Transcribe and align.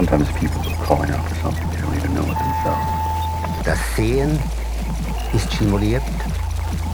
Sometimes 0.00 0.32
people 0.32 0.62
are 0.66 0.84
calling 0.86 1.10
out 1.10 1.28
for 1.28 1.34
something 1.42 1.68
they 1.68 1.76
don't 1.82 1.94
even 1.94 2.14
know 2.14 2.22
it 2.22 2.38
themselves. 2.38 2.86
Das 3.66 3.78
Sehen 3.94 4.38
ist 5.34 5.52
stimuliert, 5.52 6.02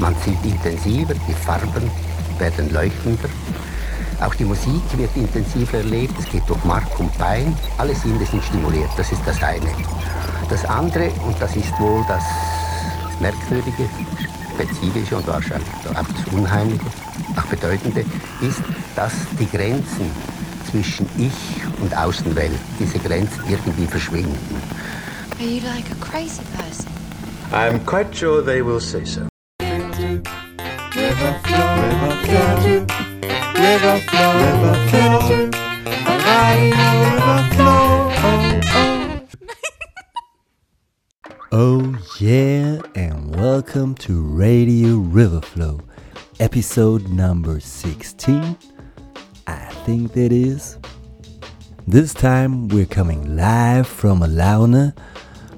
man 0.00 0.12
sieht 0.24 0.44
intensiver, 0.44 1.14
die 1.28 1.32
Farben 1.32 1.88
werden 2.40 2.68
leuchtender. 2.72 3.28
Auch 4.20 4.34
die 4.34 4.44
Musik 4.44 4.82
wird 4.96 5.16
intensiver 5.16 5.78
erlebt, 5.78 6.14
es 6.18 6.24
geht 6.28 6.42
durch 6.48 6.64
Mark 6.64 6.98
und 6.98 7.16
Bein, 7.16 7.56
alle 7.78 7.94
Sinne 7.94 8.26
sind 8.26 8.42
stimuliert, 8.42 8.90
das 8.96 9.12
ist 9.12 9.22
das 9.24 9.40
eine. 9.40 9.70
Das 10.50 10.64
andere, 10.64 11.10
und 11.28 11.40
das 11.40 11.54
ist 11.54 11.78
wohl 11.78 12.04
das 12.08 12.24
Merkwürdige, 13.20 13.88
Spezifische 14.52 15.16
und 15.18 15.28
wahrscheinlich 15.28 15.68
auch 15.90 15.94
das 15.94 16.34
Unheimliche, 16.34 16.86
auch 17.36 17.44
Bedeutende, 17.44 18.00
ist, 18.40 18.62
dass 18.96 19.12
die 19.38 19.46
Grenzen 19.46 20.10
zwischen 20.70 21.06
Ich 21.18 21.32
und 21.80 21.96
Außenwelt, 21.96 22.58
diese 22.78 22.98
Grenzen 22.98 23.40
irgendwie 23.48 23.86
verschwinden. 23.86 24.36
Are 25.38 25.44
you 25.44 25.60
like 25.62 25.90
a 25.90 25.94
crazy 26.00 26.42
person? 26.56 26.90
I'm 27.52 27.84
quite 27.84 28.14
sure 28.14 28.42
they 28.42 28.62
will 28.62 28.80
say 28.80 29.04
so. 29.04 29.28
Oh 41.52 41.96
yeah, 42.18 42.80
and 42.94 43.36
welcome 43.36 43.94
to 43.96 44.22
Radio 44.22 44.96
Riverflow, 44.96 45.80
episode 46.40 47.08
number 47.08 47.60
16. 47.60 48.56
I 49.46 49.66
think 49.84 50.12
that 50.12 50.32
is. 50.32 50.78
This 51.86 52.12
time 52.12 52.68
we're 52.68 52.86
coming 52.86 53.36
live 53.36 53.86
from 53.86 54.20
Alaune 54.20 54.92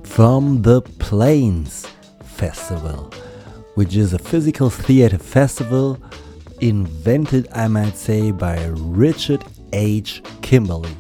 from 0.03 0.63
the 0.63 0.83
Playns 0.83 1.87
Festival, 2.23 3.13
which 3.75 3.97
is 3.97 4.13
a 4.13 4.19
physical 4.19 4.69
theater 4.69 5.19
festival 5.19 5.99
invented, 6.61 7.49
I 7.53 7.69
might 7.69 7.97
say, 7.97 8.31
by 8.31 8.67
Richard 8.67 9.45
H. 9.73 10.23
Kimberly. 10.43 10.95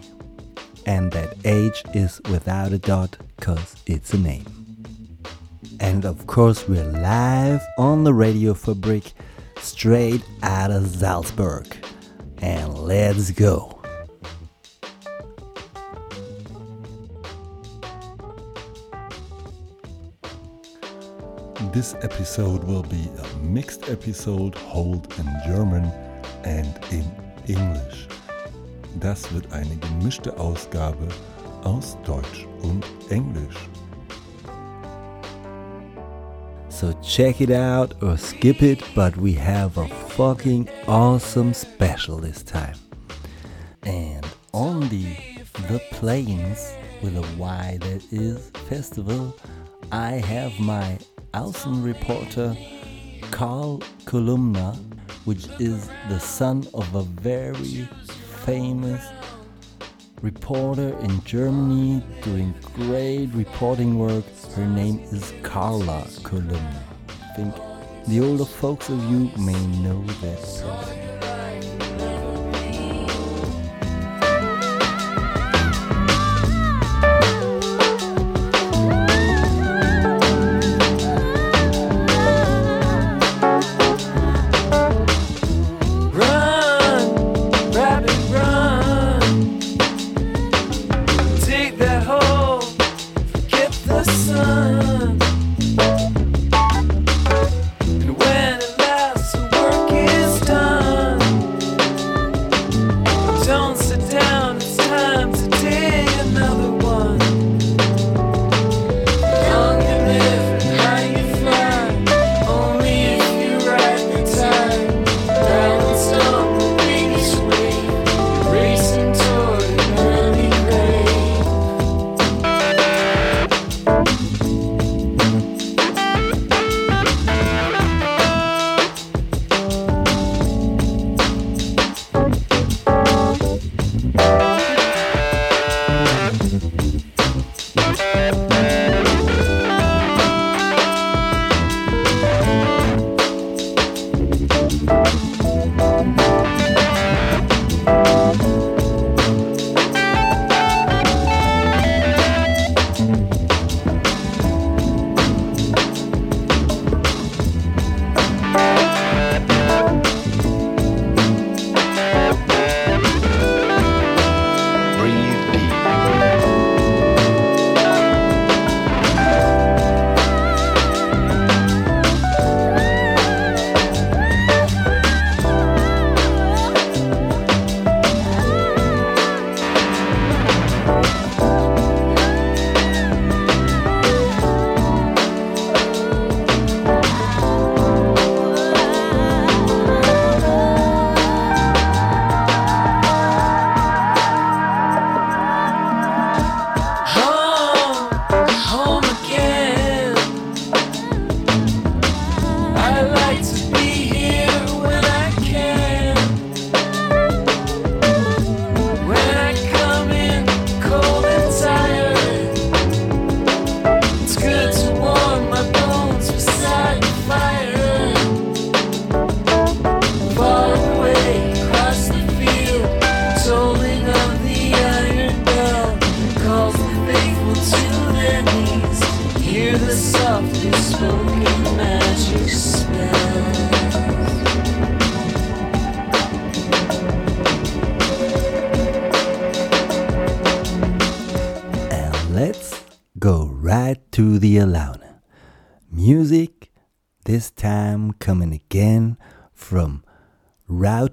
And 0.86 1.12
that 1.12 1.36
H 1.44 1.82
is 1.92 2.20
without 2.30 2.72
a 2.72 2.78
dot 2.78 3.18
because 3.36 3.76
it's 3.86 4.14
a 4.14 4.18
name. 4.18 4.46
And 5.80 6.06
of 6.06 6.26
course, 6.26 6.66
we're 6.66 6.84
live 6.84 7.62
on 7.76 8.04
the 8.04 8.12
Radiofabrik 8.12 9.12
straight 9.58 10.24
out 10.42 10.70
of 10.70 10.86
Salzburg. 10.88 11.76
And 12.40 12.78
let's 12.78 13.30
go. 13.32 13.78
This 21.72 21.94
episode 22.02 22.64
will 22.64 22.82
be 22.84 23.08
a 23.18 23.36
mixed 23.44 23.88
episode, 23.88 24.54
hold 24.54 25.12
in 25.18 25.26
German 25.46 25.84
and 26.44 26.78
in 26.90 27.04
English. 27.46 28.08
Das 29.00 29.32
wird 29.32 29.52
eine 29.52 29.76
gemischte 29.76 30.36
Ausgabe 30.38 31.08
aus 31.64 31.96
Deutsch 32.04 32.46
und 32.62 32.84
Englisch. 33.10 33.68
So 36.70 36.92
check 37.02 37.40
it 37.40 37.50
out 37.50 38.00
or 38.02 38.16
skip 38.16 38.62
it, 38.62 38.82
but 38.94 39.16
we 39.16 39.32
have 39.32 39.78
a 39.78 39.88
fucking 39.88 40.68
awesome 40.86 41.52
special 41.52 42.18
this 42.18 42.42
time. 42.42 42.76
And 43.82 44.24
on 44.52 44.88
the 44.88 45.16
The 45.68 45.80
Playns 45.92 46.74
with 47.02 47.16
a 47.16 47.26
Y 47.36 47.78
that 47.80 48.12
is 48.12 48.50
festival, 48.68 49.36
I 49.90 50.12
have 50.12 50.58
my 50.60 50.98
Außen 51.34 51.84
reporter 51.84 52.56
Karl 53.30 53.80
Kolumna, 54.04 54.76
which 55.24 55.48
is 55.58 55.88
the 56.08 56.20
son 56.20 56.66
of 56.74 56.94
a 56.94 57.02
very 57.02 57.88
famous 58.44 59.04
reporter 60.22 60.96
in 61.00 61.22
Germany 61.24 62.02
doing 62.22 62.54
great 62.74 63.26
reporting 63.34 63.98
work. 63.98 64.24
Her 64.54 64.66
name 64.66 65.00
is 65.10 65.32
Karla 65.42 66.02
Kolumna. 66.22 66.82
I 67.08 67.34
think 67.36 67.54
the 68.06 68.20
older 68.20 68.44
folks 68.44 68.88
of 68.88 68.98
you 69.10 69.30
may 69.36 69.66
know 69.78 70.02
that 70.04 70.38
person. 70.38 71.07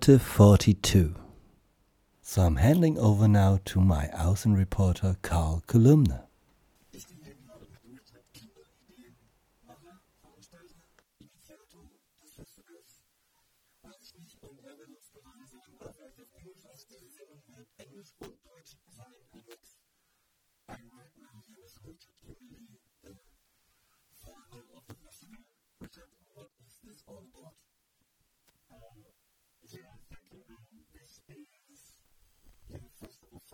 Chapter 0.05 0.19
42 0.19 1.15
So 2.21 2.43
I'm 2.43 2.57
handing 2.57 2.95
over 2.99 3.27
now 3.27 3.57
to 3.65 3.81
my 3.81 4.11
Außenreporter 4.13 5.19
Karl 5.23 5.63
Kolumna. 5.65 6.25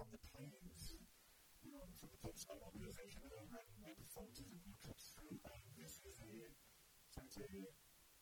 from 0.02 0.18
the 0.18 0.26
Playns 0.34 0.98
um, 1.78 1.94
to 2.02 2.10
the 2.10 2.18
topside 2.26 2.58
mobilization 2.58 3.22
and 3.22 3.46
then 3.54 3.68
maybe 3.86 4.02
folded 4.10 4.50
and 4.50 4.58
you 4.66 4.74
cut 4.82 4.98
through. 4.98 5.38
Um, 5.46 5.62
this 5.78 6.02
is 6.02 6.18
a, 6.26 6.50
it's 7.22 7.38
a, 7.38 7.46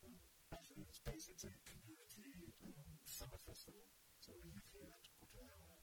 um, 0.04 0.12
actually 0.52 0.84
it's 0.84 1.00
basically 1.00 1.48
a 1.48 1.64
community 1.64 2.52
um, 2.68 3.00
summer 3.08 3.40
festival. 3.48 3.88
So 4.20 4.36
we 4.44 4.52
live 4.52 4.68
here 4.76 4.92
at 4.92 5.08
Kutayama. 5.08 5.80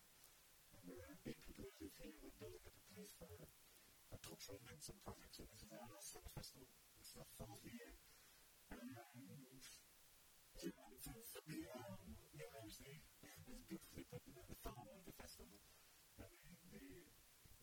And 0.77 0.85
there 0.85 1.01
are 1.01 1.17
eight 1.25 1.41
people 1.49 1.65
who 1.65 1.73
live 1.81 1.97
here. 1.97 2.13
We're 2.21 2.37
building 2.37 2.61
up 2.61 2.77
a 2.77 2.85
place 2.93 3.17
for 3.17 3.33
a 3.33 4.17
cultural 4.21 4.61
events 4.61 4.93
and 4.93 5.01
projects. 5.01 5.41
So 5.41 5.49
this 5.49 5.65
is 5.65 5.73
our 5.73 5.97
summer 5.97 6.29
festival. 6.37 6.69
It's 7.01 7.17
not 7.17 7.25
full 7.41 7.57
year. 7.65 7.97
And, 8.69 8.85
yeah, 8.85 9.01
so 10.61 11.09
for 11.33 11.41
me, 11.49 11.65
um, 11.73 11.97
yeah, 12.37 12.53
it's 12.61 12.85
beautifully 13.65 14.05
put 14.13 14.21
in 14.29 14.37
the 14.37 14.57
farm 14.61 14.85
of 14.93 15.01
the 15.09 15.17
festival 15.17 15.57
the, 16.77 17.01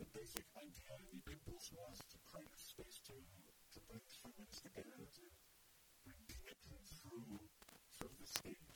the 0.03 0.07
basic 0.11 0.43
mentality 0.59 1.23
people's 1.23 1.71
was 1.71 2.03
to 2.11 2.19
create 2.27 2.51
a 2.51 2.59
space 2.59 2.99
to, 3.07 3.15
to 3.15 3.79
bring 3.87 4.03
humans 4.11 4.59
together, 4.59 5.07
to 5.07 5.23
bring 6.03 6.19
connection 6.27 6.79
through 6.99 7.39
sort 7.95 8.11
of 8.11 8.19
the 8.19 8.27
stage, 8.27 8.75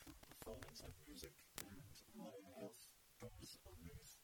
through 0.00 0.16
performance 0.24 0.80
and 0.80 0.94
music 1.04 1.36
and 1.60 1.76
live 2.16 2.48
health 2.56 2.80
goes 3.20 3.60
on 3.68 3.76
these 3.84 4.16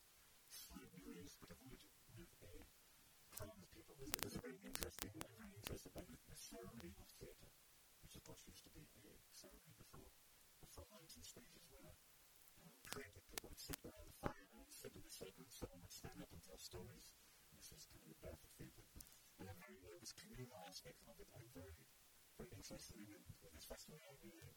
slaveries, 0.49 1.37
but 1.45 1.57
avoid 1.61 1.81
with 2.17 2.33
a 2.41 2.55
crowd 3.37 3.59
of 3.61 3.69
people. 3.77 3.95
This 4.01 4.13
is 4.25 4.37
a 4.37 4.43
very 4.43 4.59
interesting, 4.65 5.13
a 5.13 5.29
very 5.37 5.53
interesting 5.61 5.93
benefit, 5.93 6.25
a 6.33 6.37
ceremony 6.41 6.97
of 6.97 7.09
theatre, 7.21 7.53
which 8.01 8.17
of 8.17 8.25
course 8.25 8.43
used 8.49 8.65
to 8.65 8.73
be 8.73 8.81
a 8.81 9.17
ceremony 9.37 9.77
before, 9.77 10.09
The 10.65 10.69
front 10.73 10.89
lines 10.89 11.09
19 11.17 11.25
stages 11.25 11.65
where 11.69 11.93
created 12.89 13.23
people 13.29 13.53
would 13.53 13.61
sit 13.61 13.77
around 13.85 14.09
the 14.09 14.17
fire 14.25 14.48
could 14.88 15.05
be 15.05 15.05
the 15.05 15.12
sacred 15.12 15.44
ceremonies 15.52 16.00
stand 16.00 16.17
up 16.17 16.32
and 16.32 16.40
tell 16.49 16.56
stories. 16.56 17.12
This 17.52 17.69
is 17.76 17.85
kind 17.93 18.00
of 18.00 18.08
a 18.08 18.19
perfect 18.25 18.56
example. 18.56 19.05
And 19.37 19.44
I'm 19.44 19.61
very, 19.61 19.76
there 19.85 20.00
was 20.00 20.17
communal 20.17 20.56
aspects 20.64 21.05
of 21.05 21.12
it. 21.20 21.29
I'm 21.37 21.44
very, 21.52 21.76
very 22.40 22.49
interested 22.56 22.96
in 22.96 23.05
it 23.12 23.20
festival, 23.20 23.52
it's 23.52 23.69
fascinating 23.69 24.08
idea. 24.08 24.49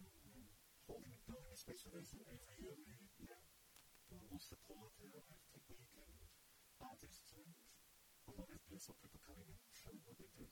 Um, 0.00 0.48
holding 0.88 1.12
it 1.12 1.20
down, 1.28 1.44
especially 1.52 2.00
as 2.00 2.08
every 2.24 2.56
year 2.56 2.72
we, 2.72 2.96
you 3.20 3.28
know, 3.28 3.44
will 4.32 4.40
support 4.40 4.96
the 4.96 5.12
uh, 5.12 5.36
technique 5.52 5.92
and 6.00 6.08
artists 6.80 7.36
and 7.36 7.52
a 7.52 8.32
lot 8.32 8.48
of 8.48 8.56
beautiful 8.64 8.96
people 8.96 9.20
coming 9.28 9.44
in 9.44 9.60
and 9.60 9.76
showing 9.76 10.00
what 10.08 10.16
they 10.16 10.32
do. 10.40 10.48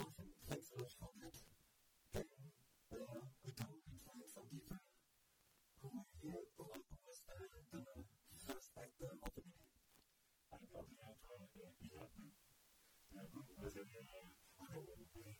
Awesome. 0.00 0.32
Thanks 0.48 0.72
a 0.72 0.80
lot 0.80 0.96
for 0.96 1.12
that. 1.20 1.53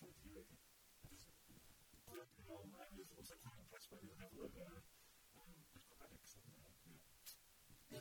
actually 0.00 0.32
do 0.32 0.32
it. 0.40 0.48
Just, 1.10 1.28
you 2.08 2.16
know, 2.16 2.24
I 2.80 2.86
also 2.96 3.36
impressed 3.60 3.90
by 3.92 3.98
level 4.20 4.48
of 4.48 4.52
uh, 4.56 4.80
um, 5.36 5.52
acrobatics 5.76 6.36
and, 6.40 6.52
uh, 6.56 6.72
yeah. 6.88 7.00
Yeah, 7.90 8.00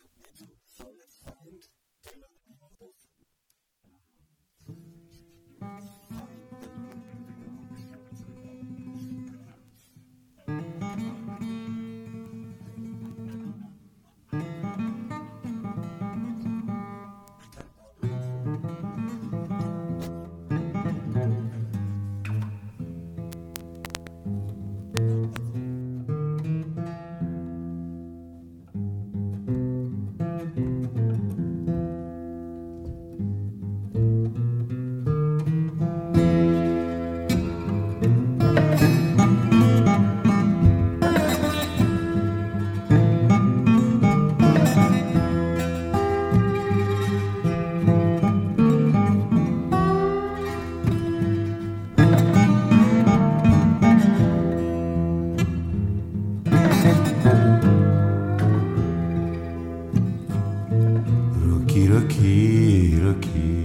find. 1.25 1.78
The 63.09 63.15
key. 63.21 63.58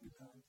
bekommt. 0.00 0.44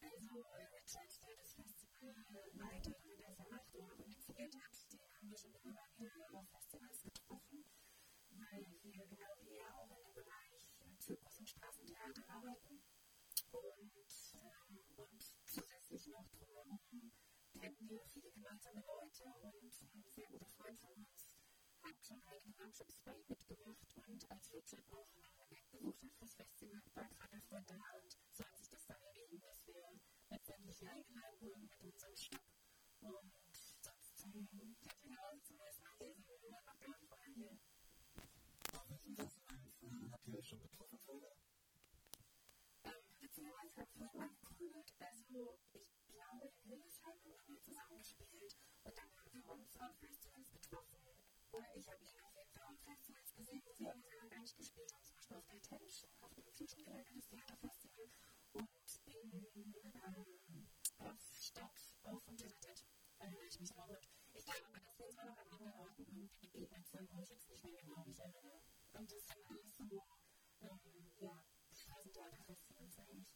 Also 0.00 0.44
Richard, 0.72 1.22
der 1.26 1.36
das 1.36 1.54
Festival 1.54 2.14
weiter, 2.54 2.90
das 2.90 3.38
er 3.38 3.48
macht 3.50 3.74
und 3.74 3.90
organisiert 3.90 4.54
hat. 4.54 4.92
Den 4.92 5.00
haben 5.14 5.30
wir 5.30 5.36
schon 5.36 5.54
immer 5.54 5.74
wieder 5.96 6.34
auf 6.34 6.48
Festivals 6.48 7.02
getroffen, 7.02 7.64
weil 8.30 8.66
wir 8.82 9.06
genau 9.06 9.34
wie 9.42 9.56
er 9.56 9.74
auch 9.76 9.90
in 9.90 10.04
dem 10.04 10.14
Bereich 10.14 10.76
Zirkus 10.98 11.38
und 11.38 11.48
Straßentheater 11.48 12.28
arbeiten. 12.28 12.82
Und, 13.52 13.92
ähm, 14.34 14.80
und 14.96 15.32
zusätzlich 15.44 16.06
noch 16.08 16.28
drumherum 16.28 16.80
kennen 17.58 17.88
wir 17.88 18.04
viele 18.06 18.30
gemeinsame 18.32 18.82
Leute 18.86 19.24
und 19.40 19.82
ein 19.94 20.04
sehr 20.14 20.26
guter 20.28 20.48
Freund 20.50 20.78
von 20.80 20.92
uns 20.92 21.30
hat 21.82 21.94
schon 22.04 22.22
einige 22.26 22.58
Workshops 22.58 22.98
bei 23.04 23.14
mitgemacht 23.28 23.96
und 24.08 24.30
als 24.30 24.52
Richard 24.52 24.88
noch 24.90 25.06
Botschaft 25.76 26.20
des 26.20 26.34
Festivalparks 26.34 27.20
alles 27.20 27.50
war 27.50 27.62
gerade 27.62 27.76
vor 27.76 27.76
da 27.76 27.98
und 28.02 28.16
so 28.32 28.44
hat 28.44 28.56
sich 28.56 28.68
das 28.68 28.86
dann 28.86 29.00
ergeben, 29.02 29.40
dass 29.40 29.66
wir 29.66 29.82
letztendlich 30.30 30.78
hier 30.78 30.90
eingeladen 30.90 31.40
wurden 31.40 31.62
mit 31.62 31.80
unserem 31.80 32.16
Stück. 32.16 32.42
Und 33.00 33.32
sonst 33.80 34.18
zum 34.18 34.32
Kettenhaus 34.82 35.44
zum 35.44 35.58
ersten 35.60 35.84
Mal 35.84 35.96
lesen 36.00 36.24
wir 36.26 36.42
immer 36.48 36.60
noch 36.62 36.78
gar 36.78 36.88
nicht 36.88 37.08
vorher 37.08 37.32
hier. 37.34 37.58
Warum 38.72 38.92
ist 38.94 39.04
denn 39.04 39.16
Auf 39.20 39.64
welchen 39.64 39.86
Satz 39.86 40.12
habt 40.12 40.26
ihr 40.28 40.38
euch 40.38 40.48
schon 40.48 40.60
getroffen 40.60 40.98
vorher? 41.04 41.36
Ähm, 42.84 42.92
Beziehungsweise 43.20 43.76
habe 43.76 43.88
ich 43.90 43.98
vorher 43.98 44.22
angekündigt, 44.22 44.94
also 44.98 45.58
ich 45.72 45.88
glaube, 46.08 46.46
in 46.46 46.70
Hildesheim 46.70 47.18
haben 47.24 47.48
wir 47.48 47.60
zusammen 47.60 47.98
gespielt 47.98 48.56
und 48.84 48.98
dann 48.98 49.10
haben 49.16 49.32
wir 49.32 49.52
uns 49.52 49.76
auf 49.80 49.96
Festivals 49.98 50.50
getroffen. 50.50 51.00
Oder 51.52 51.76
ich 51.76 51.88
habe 51.88 52.02
Hotelsch 55.70 56.06
auf 56.20 56.32
dem 56.34 56.44
Küchenkel 56.54 56.92
eines 56.92 57.26
Theaterfestival 57.26 58.08
und 58.52 58.68
in 59.04 59.32
ähm, 61.00 61.18
Stadt 61.40 61.94
auf 62.04 62.24
dem 62.24 62.36
Internet 62.36 62.86
erinnere 63.18 63.46
ich 63.46 63.58
mich 63.58 63.76
auch 63.76 63.88
mit. 63.88 64.08
Ich 64.34 64.44
glaube, 64.44 64.60
bei 64.72 64.78
der 64.78 64.92
Szene 64.92 65.16
war 65.16 65.24
noch 65.24 65.38
an 65.38 65.48
anderen 65.48 65.72
Orten 65.72 66.02
irgendwie 66.06 66.28
begegnet 66.38 66.86
sind, 66.86 67.12
wo 67.12 67.20
ich 67.20 67.30
jetzt 67.30 67.48
nicht 67.48 67.64
mehr 67.64 67.82
genau 67.82 68.04
mich 68.04 68.18
erinnere. 68.20 68.62
Und 68.92 69.10
das 69.10 69.26
sind 69.26 69.46
alles 69.46 69.76
so, 69.76 70.02
ähm, 70.60 71.10
ja, 71.18 71.44
kreisen 71.74 72.12
Theaterfestivals 72.12 72.98
eigentlich. 72.98 73.26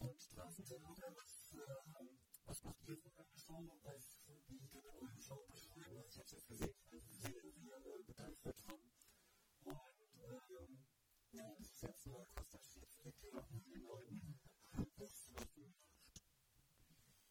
Und 0.00 0.36
draußen 0.36 0.64
sind 0.64 0.84
auch 0.84 0.98
was, 1.14 1.54
was 2.46 2.64
macht 2.64 2.88
ihr 2.88 2.96
so 2.96 3.10
eine 3.14 3.38
Show? 3.38 3.78
Was, 3.84 4.18
wie 4.48 4.66
kann 4.66 4.82
man 4.82 4.96
eure 4.96 5.20
Show 5.20 5.44
beschreiben? 5.46 5.96
was 5.96 6.08
ich 6.08 6.18
habe 6.18 6.28
jetzt 6.30 6.48
gesehen, 6.48 6.74
setzen 11.80 12.12
wir 12.12 12.26
fest, 12.26 12.52
dass 12.52 12.74
jetzt 12.76 13.04
die 13.04 13.12
Kinder 13.12 13.42
den 13.48 13.84
neuen 13.84 14.20
Handbuchswissen. 14.76 15.74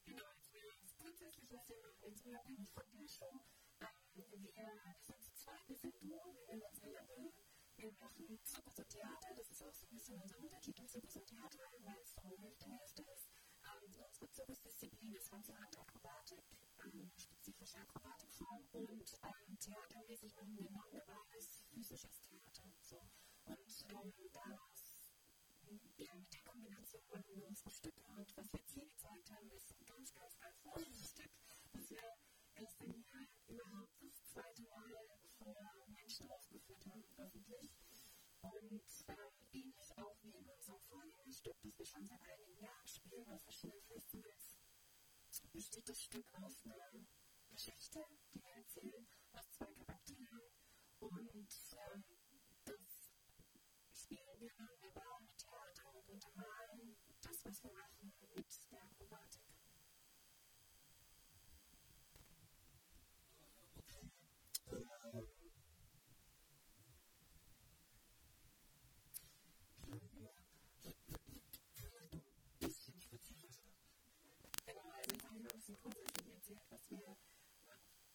Genau, 0.04 0.26
jetzt 0.34 0.52
wäre 0.52 0.66
das 0.82 0.96
grundsätzlich 0.96 1.54
aus 1.54 1.66
dem, 1.66 1.76
jetzt 2.02 2.26
unabhängig 2.26 2.68
von 2.72 2.82
der 2.90 3.06
Show, 3.06 3.44
wir, 3.78 4.50
das 4.92 5.06
sind 5.06 5.22
so 5.22 5.32
zwei 5.34 5.56
bisschen 5.68 5.92
Duo, 6.00 6.34
wir 6.34 6.46
nennen 6.46 6.62
uns 6.62 6.82
Level. 6.82 7.32
Wir 7.76 7.92
machen 7.92 8.40
Zirkus 8.42 8.76
und 8.76 8.88
Theater, 8.88 9.34
das 9.36 9.50
ist 9.50 9.62
auch 9.62 9.72
so 9.72 9.86
ein 9.86 9.94
bisschen 9.94 10.20
unser 10.20 10.38
Untertitel, 10.40 10.84
Zirkus 10.84 11.16
und 11.16 11.26
Theater, 11.28 11.70
weil 11.78 12.00
es 12.02 12.14
so 12.16 12.36
nicht 12.42 12.60
der 12.60 12.84
ist. 13.14 13.30
Ähm, 13.62 13.94
unsere 14.02 14.30
Zirkusdisziplin 14.32 15.14
ist 15.14 15.30
ganze 15.30 15.56
Handakrobatik, 15.56 16.42
ähm, 16.84 17.10
spezifische 17.16 17.78
Akrobatikform 17.78 18.66
und 18.72 19.16
ähm, 19.22 19.58
theatermäßig 19.60 20.34
machen 20.34 20.58
wir 20.58 20.70
non-verbales 20.72 21.62
physisches 21.70 22.20
Theater. 22.24 22.64
So. 22.82 23.00
Und 23.50 23.84
ähm, 23.90 24.30
daraus, 24.32 24.94
ja, 25.96 26.14
mit 26.14 26.32
der 26.32 26.40
Kombination 26.42 27.24
unserer 27.50 27.70
Stücke 27.72 28.04
und 28.16 28.36
was 28.36 28.52
wir 28.52 28.60
hier 28.72 28.86
gezeigt 28.86 29.30
haben, 29.32 29.50
ist 29.50 29.72
ein 29.72 29.84
ganz, 29.86 30.14
ganz, 30.14 30.38
ganz 30.38 30.62
großes 30.62 31.10
Stück, 31.10 31.32
das 31.72 31.90
wir 31.90 31.98
erst 32.54 32.80
im 32.82 32.94
Jahr 32.94 33.26
überhaupt 33.48 34.00
das 34.00 34.24
zweite 34.24 34.62
Mal 34.62 34.94
vor 35.36 35.56
Menschen 35.88 36.30
aufgeführt 36.30 36.86
haben, 36.86 37.04
öffentlich. 37.16 37.72
Und 38.42 38.70
ähm, 39.08 39.32
ähnlich 39.52 39.98
auch 39.98 40.16
wie 40.22 40.30
in 40.30 40.48
unserem 40.48 40.80
Vorgängerstück, 40.82 41.56
das 41.60 41.76
wir 41.76 41.86
schon 41.86 42.06
seit 42.06 42.22
einigen 42.22 42.56
Jahren 42.56 42.86
spielen 42.86 43.28
auf 43.32 43.42
verschiedenen 43.42 43.82
Festivals, 43.82 44.56
besteht 45.52 45.88
das 45.88 46.00
Stück 46.00 46.32
aus 46.34 46.64
einer 46.64 47.04
Geschichte, 47.50 47.98
die 48.32 48.42
wir 48.42 48.54
erzählen, 48.54 49.08
aus 49.32 49.50
zwei 49.50 49.66
Charakteren 49.74 50.40
und 51.00 51.48
ähm, 51.92 52.19
wir, 54.40 54.50
wir 54.80 54.90
bauen 54.92 55.26
mit 55.26 55.46
Herz, 55.50 55.80
und 56.08 56.36
Malen 56.36 56.96
das, 57.22 57.44
was 57.44 57.62
wir 57.62 57.72
machen, 57.72 58.12
mit 58.34 58.72
der 58.72 58.82
Akrobatik. 58.82 59.42
was 76.70 76.90
wir, 76.90 77.16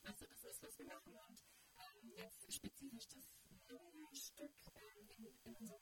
was, 0.03 0.21
was 0.21 0.43
ist, 0.43 0.63
was 0.63 0.79
wir 0.79 0.85
machen. 0.85 1.13
Und 1.27 1.43
ähm, 1.75 2.13
jetzt 2.15 2.53
spezifisch 2.53 3.07
das 3.07 3.25
Stück 4.13 4.51
ähm, 4.75 5.09
in, 5.17 5.25
in 5.43 5.55
unserem 5.55 5.74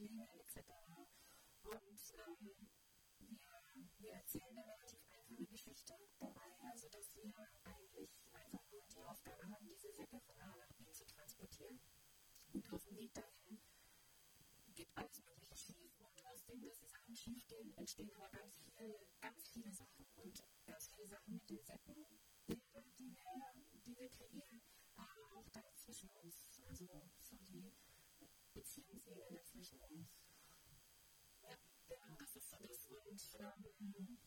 Hygiene 0.00 0.26
etc. 0.40 0.64
Und 1.62 2.00
ähm, 2.16 2.56
wir, 3.18 3.36
wir 3.98 4.12
erzählen 4.12 4.56
eine 4.56 4.66
relativ 4.66 5.00
einfache 5.10 5.46
Geschichte 5.46 5.94
dabei, 6.18 6.56
also 6.72 6.88
dass 6.88 7.14
wir 7.14 7.34
eigentlich 7.64 8.10
einfach 8.32 8.64
nur 8.70 8.86
die 8.88 9.04
Aufgabe 9.04 9.44
haben, 9.50 9.68
diese 9.68 9.92
Säcke 9.92 10.18
von 10.20 10.40
A 10.40 10.56
nach 10.56 10.72
B 10.78 10.90
zu 10.90 11.04
transportieren. 11.06 11.80
Und 12.52 12.72
auf 12.72 12.82
dem 12.84 12.96
Weg 12.96 13.12
dahin 13.12 13.60
geht 14.74 14.88
alles 14.96 15.22
Mögliche 15.22 15.56
schief 15.56 15.92
und 15.98 16.24
aus 16.24 16.44
dem, 16.46 16.62
dass 16.62 16.78
die 16.78 16.86
Sachen 16.88 17.14
schief 17.14 17.46
gehen, 17.46 17.76
entstehen 17.76 18.10
aber 18.14 18.30
ganz 18.30 18.56
viele, 18.56 19.06
ganz 19.20 19.50
viele 19.50 19.72
Sachen 19.72 20.06
und 20.16 20.42
ganz 20.64 20.88
viele 20.88 21.06
Sachen 21.06 21.34
mit 21.34 21.50
den 21.50 21.62
Säcken, 21.62 22.06
die 22.48 22.56
wir, 22.56 23.16
die 23.84 23.96
wir 23.96 24.08
kreieren, 24.08 24.62
aber 24.96 25.36
auch 25.36 25.48
dann 25.50 25.76
zwischen 25.76 26.08
uns, 26.22 26.46
also 26.66 26.86
so 27.20 27.36
die 27.36 27.72
Beziehungsebene 28.54 29.42
zwischen 29.44 29.80
uns. 29.80 30.08
Ja, 31.42 31.56
genau, 31.88 32.16
das 32.18 32.36
ist 32.36 32.50
so 32.50 32.56
das 32.66 32.86
und 32.86 33.34
ähm, 33.38 34.18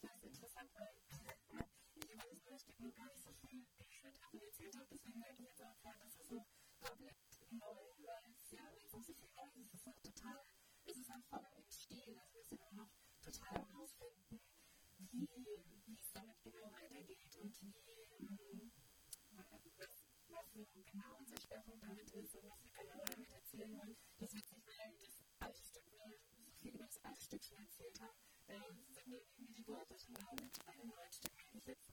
das 0.00 0.14
ist 0.16 0.24
interessant, 0.24 0.70
weil 0.74 0.94
ich 0.98 1.22
weiß 1.22 2.44
nur, 2.44 2.56
ich 2.56 2.66
gebe 2.66 2.82
noch 2.82 2.94
gar 2.94 3.06
nicht 3.06 3.22
so 3.22 3.32
viel 3.48 3.66
Bullshit 3.76 4.14
davon 4.22 4.40
erzählt 4.40 4.76
habe, 4.76 4.86
deswegen 4.90 5.18
merke 5.18 5.42
ich 5.42 5.48
jetzt 5.48 5.62
auch 5.62 5.78
gerade, 5.80 5.98
das 6.00 6.14
ist 6.16 6.28
so 6.28 6.44
komplett 6.80 7.16
neu, 7.50 7.74
weil 8.04 8.34
es 8.42 8.50
ja 8.50 8.62
so 8.90 9.00
viel 9.00 9.16
neu 9.16 9.48
ist, 9.54 9.74
es 9.74 9.80
ist 9.80 9.86
noch 9.86 10.00
total, 10.00 10.44
es 10.84 10.96
ist 10.96 11.10
einfach 11.10 11.40
voll 11.40 11.62
im 11.62 11.70
Stil, 11.70 12.18
also 12.18 12.34
wir 12.34 12.44
sind 12.44 12.62
auch 12.62 12.72
noch 12.72 12.90
total 13.22 13.66
herausfinden, 13.66 14.40
Ausfinden, 14.98 15.46
wie 15.86 15.94
es 16.00 16.12
damit 16.12 16.42
genau 16.42 16.70
weitergeht 16.72 17.36
und 17.40 17.60
wie 17.62 18.75
Verfügung, 20.36 20.84
genau 20.84 21.16
unser 21.18 21.40
Schwerpunkt 21.40 21.82
damit 21.82 22.10
ist, 22.10 22.34
und 22.34 22.44
was 22.44 22.62
wir 22.62 22.70
genau 22.84 23.04
damit 23.04 23.30
halt 23.30 23.42
erzählen 23.42 23.72
wollen, 23.78 23.96
das 24.18 24.34
hat 24.34 24.46
sich 24.46 24.58
mal 24.66 24.92
das 24.98 25.22
Altstück, 25.40 25.84
so 26.36 26.52
viel 26.60 26.74
über 26.74 26.84
das 26.84 27.04
Altstück 27.04 27.44
schon 27.44 27.58
erzählt 27.58 28.00
haben, 28.00 28.18
äh, 28.46 28.60
sind 28.92 29.06
irgendwie 29.08 29.54
die 29.54 29.66
Worte 29.66 29.98
schon 29.98 30.14
damit, 30.14 30.52
bei 30.66 30.74
dem 30.74 30.88
Neustück 30.88 31.32
meine 31.36 31.76
ich 31.78 31.85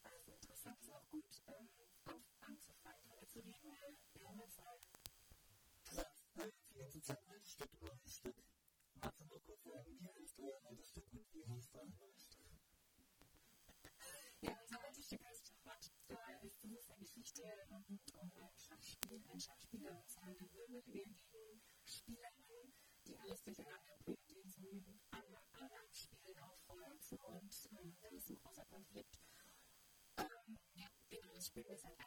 ein 19.34 19.39
Schauspieler, 19.39 20.04
sondern 20.06 20.50
mit 20.67 20.86
Gegenspielern, 20.86 22.74
die 23.08 23.17
alles 23.17 23.41
durcheinander 23.43 23.98
bringen, 24.06 24.17
die 24.30 24.48
so 24.48 24.62
anderen, 25.10 25.43
anderen 25.54 25.93
Spielen 25.93 26.39
auffolgt. 26.39 27.12
Und 27.13 27.69
ähm, 27.72 27.98
das 28.00 28.13
ist 28.13 28.30
ein 28.30 28.36
großer 28.36 28.65
Konflikt. 28.65 29.17
Ähm, 30.17 30.60
ja, 30.76 30.88
genau, 31.10 31.34
das 31.34 31.48
Spiel 31.48 31.65
ist 31.65 31.84
halt 31.84 31.98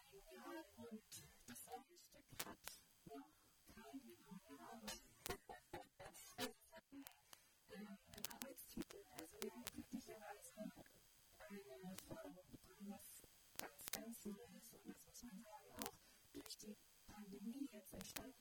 Thanks. 17.98 18.35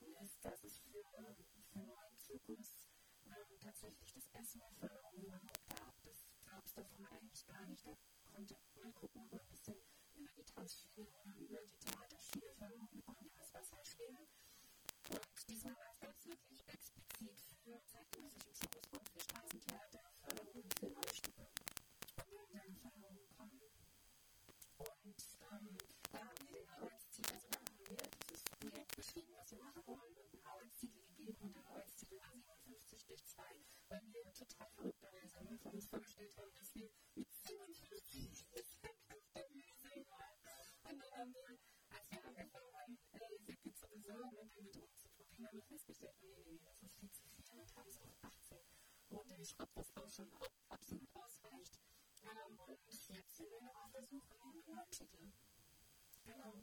Schritt, 49.46 49.70
dass 49.76 49.94
das 49.94 50.04
auch 50.04 50.10
schon 50.10 50.32
absolut 50.70 51.16
ausreicht. 51.16 51.80
Ähm, 52.24 52.60
und 52.60 52.80
jetzt 53.10 53.38
sind 53.38 53.50
wir 53.52 53.62
noch 53.62 53.76
auf 53.76 53.92
der 53.92 54.04
Suche 54.04 54.36
nach 54.38 54.52
einem 54.52 54.64
neuen 54.66 54.90
Titel. 54.90 55.32
Genau. 56.26 56.54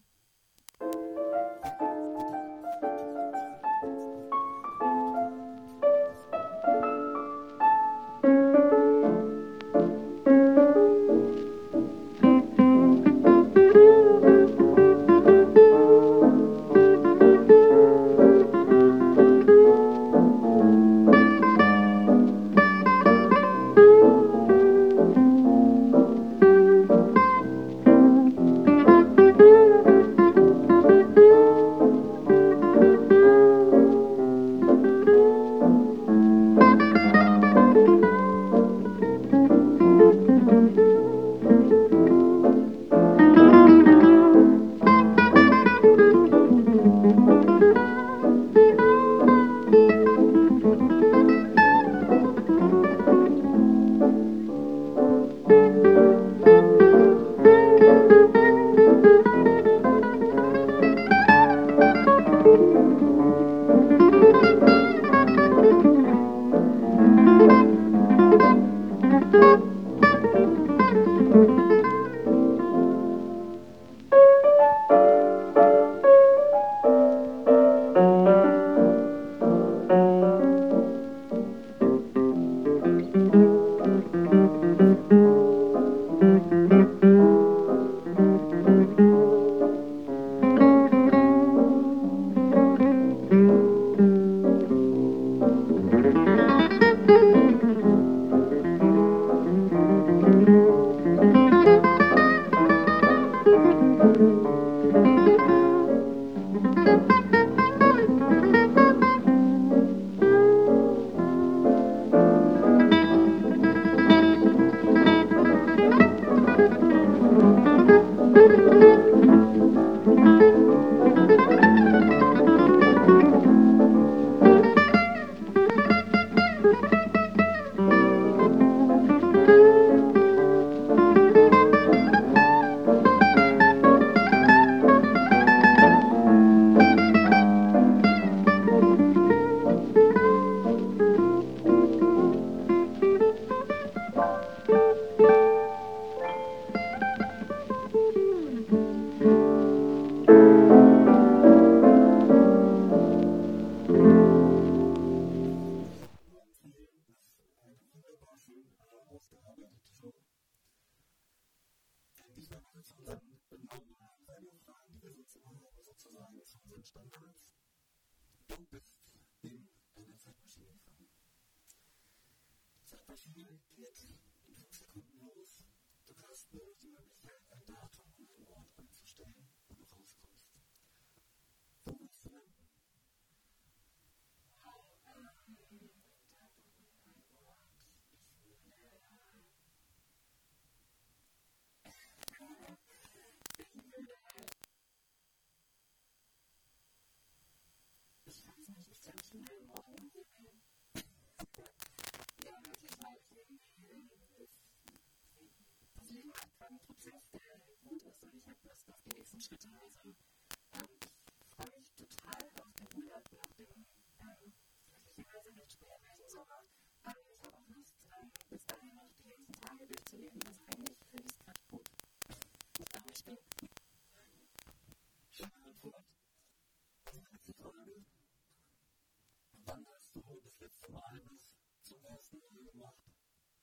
letzten 230.63 230.93
Mal 230.93 231.21
bis 231.29 231.49
zum 231.83 232.05
ersten 232.05 232.39
Mal 232.39 232.65
gemacht, 232.71 233.03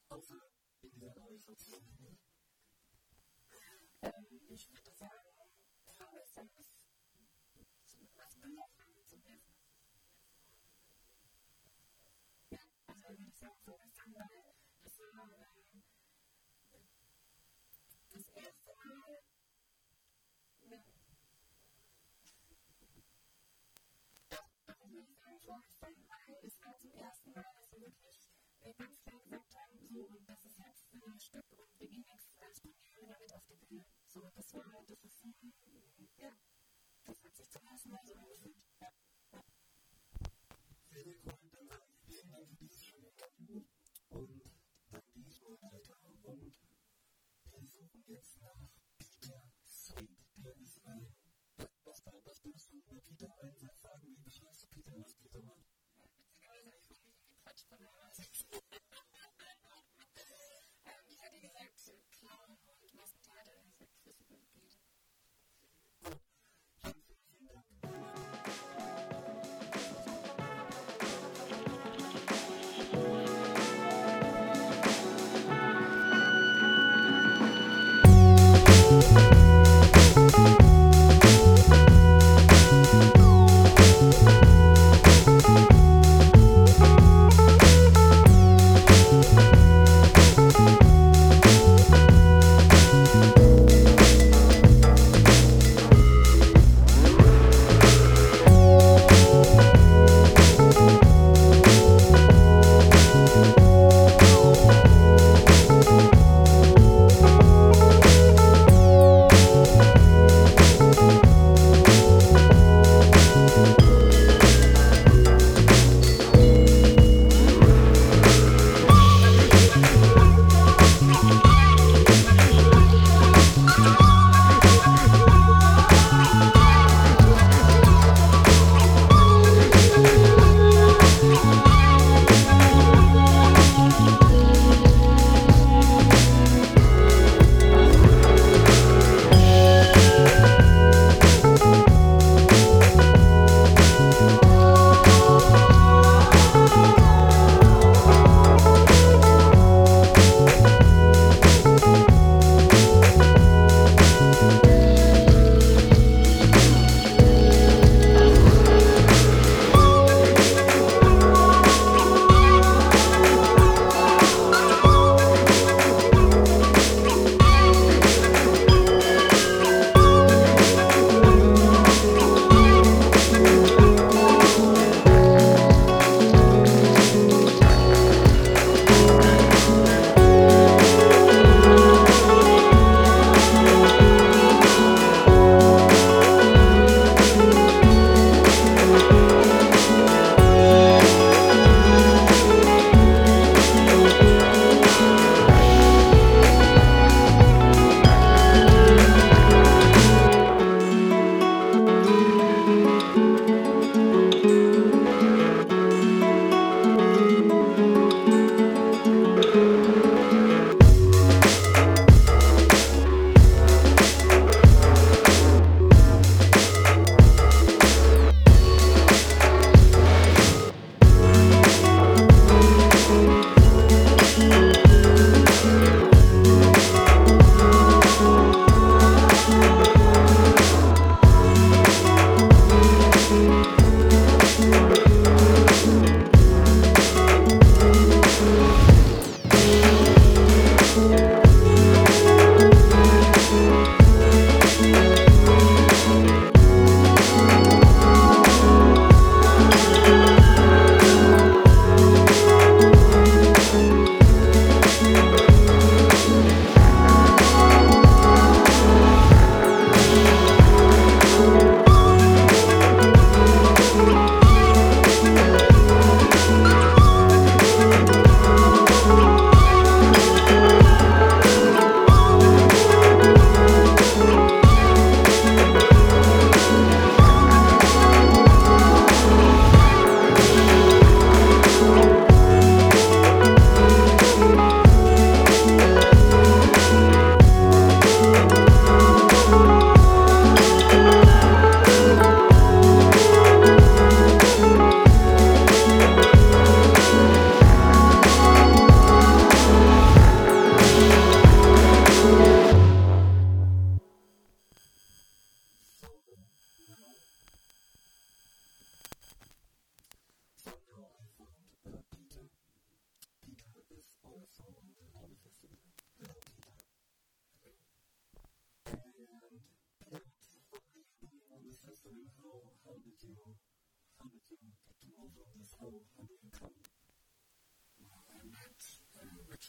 außer 0.10 0.36
in 0.82 0.90
dieser 0.92 1.16
Organisation. 1.16 1.82
ähm, 4.02 4.42
ich 4.50 4.70
würde 4.74 4.92
sagen, 4.92 5.28
Verbessern 5.96 6.50
ist 6.58 6.76
was 8.16 8.36
belaufen 8.40 9.06
zum 9.06 9.24
ersten 9.26 9.54
Mal. 9.54 9.72
Ja, 12.52 12.60
also 12.88 13.08
würde 13.10 13.30
ich 13.30 13.38
sagen, 13.38 13.56
dann, 13.66 14.14
weil 14.14 14.56
das 14.84 15.00
war 15.00 15.49
Schlagzeilen, 25.50 26.06
weil 26.08 26.38
es 26.46 26.62
war 26.64 26.78
zum 26.78 26.92
ersten 26.94 27.32
Mal, 27.34 27.44
dass 27.56 27.72
wir 27.72 27.82
wirklich 27.82 28.30
äh, 28.62 28.72
ganz 28.74 29.02
klar 29.02 29.20
gesagt 29.20 29.56
haben, 29.56 29.88
so, 29.90 30.06
und 30.06 30.30
das 30.30 30.46
ist 30.46 30.60
jetzt 30.60 30.94
ein 30.94 31.20
Stück 31.20 31.46
und 31.58 31.80
wir 31.80 31.88
gehen 31.88 32.06
jetzt 32.08 32.30
als 32.40 32.62
Premiere 32.62 33.08
damit 33.08 33.34
auf 33.34 33.44
die 33.48 33.56
Bühne. 33.56 33.84
So, 34.06 34.30
das 34.36 34.54
war, 34.54 34.64
das 34.88 35.04
ist, 35.04 35.26
ja, 36.18 36.38
das 37.06 37.24
hat 37.24 37.36
sich 37.36 37.50
zum 37.50 37.66
ersten 37.66 37.90
Mal 37.90 38.06
so 38.06 38.14
angefühlt. 38.14 38.58
Ja. 38.80 38.94
Ja. 39.32 39.44
Sehr 40.92 41.16
cool, 41.26 41.50
dann 41.50 41.68
sagen 41.68 41.88
wir 41.90 41.98
vielen 42.06 42.30
Dank 42.30 42.48
für 42.48 42.56
dieses 42.56 42.86
schöne 42.86 43.08
Interview 43.08 43.64
und 44.10 44.44
dann 44.92 45.02
gehe 45.14 45.26
ich 45.28 45.42
mal 45.42 45.58
weiter 45.64 45.98
und 46.24 46.54
wir 47.52 47.68
suchen 47.68 48.04
jetzt 48.06 48.40
nach 48.42 48.70
Peter 49.00 49.52
Sweet, 49.66 50.28
der 50.38 50.56
ist 50.58 50.86
ein 50.86 51.16
Blockbuster, 51.56 52.14
was 52.24 52.44
würdest 52.46 52.72
du 52.72 52.78
über 52.78 53.02
Peter 53.02 53.36
einsetzen? 53.42 53.79
何? 55.00 55.50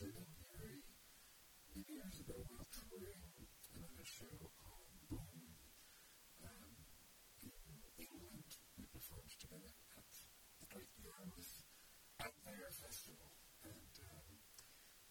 seminary 0.00 0.80
years 1.76 2.16
ago 2.24 2.40
touring 2.72 3.20
show 4.00 4.32
called 4.56 4.88
Boom 5.12 5.60
um, 6.40 6.72
in 7.44 7.52
England. 8.00 8.48
We 8.80 8.88
performed 8.96 9.28
together 9.36 9.68
at 10.00 10.08
the 10.56 10.72
Great 10.72 10.88
Yarmouth 11.04 11.68
Out 12.24 12.32
There 12.48 12.72
Festival. 12.72 13.28
And 13.60 13.92
um, 14.08 14.40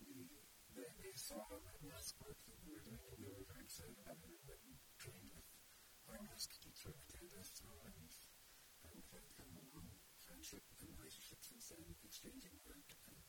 we, 0.01 0.25
they, 0.73 0.89
they 0.97 1.13
saw 1.13 1.37
my 1.53 1.77
mask 1.85 2.17
work 2.25 2.41
that 2.49 2.57
we 2.65 2.73
were 2.73 2.81
doing 2.81 3.05
and 3.13 3.21
we 3.21 3.29
were 3.29 3.45
very 3.45 3.69
excited 3.69 3.93
about 4.01 4.17
it. 4.25 4.41
And 4.41 4.41
then 4.49 4.73
trained 4.97 5.29
with 5.37 5.45
our 6.09 6.17
mask 6.33 6.57
teacher, 6.65 6.97
Candace 7.13 7.61
Owens, 7.61 8.25
and 8.81 8.89
we've 8.97 9.13
had 9.13 9.21
a 9.37 9.45
long 9.69 9.85
friendship 10.25 10.65
and 10.81 10.89
relationship 10.97 11.45
since 11.45 11.69
then, 11.69 11.85
exchanging 12.01 12.57
work 12.65 12.89
and 13.05 13.28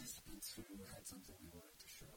participants 0.00 0.56
who 0.56 0.64
had 0.96 1.04
something 1.04 1.36
they 1.44 1.52
wanted 1.52 1.76
to 1.76 1.90
show. 1.92 2.16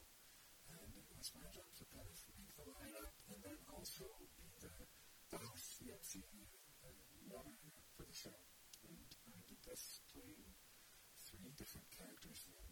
And 0.71 0.87
it 0.95 1.03
was 1.19 1.35
my 1.35 1.43
job 1.51 1.67
to 1.75 1.83
kind 1.91 2.07
of 2.07 2.15
make 2.39 2.55
the 2.55 2.63
lineup 2.63 3.11
and 3.27 3.43
then 3.43 3.59
also 3.75 4.07
be 4.15 4.31
the, 4.63 4.71
the 5.35 5.43
host, 5.43 5.83
the 5.83 5.91
MC, 5.91 6.23
moderator 7.27 7.83
for 7.91 8.07
the 8.07 8.15
show. 8.15 8.39
And 8.87 8.95
I 9.35 9.43
did 9.51 9.59
this 9.67 9.99
playing 10.15 10.47
three 11.27 11.51
different 11.59 11.91
characters 11.91 12.47
in 12.55 12.71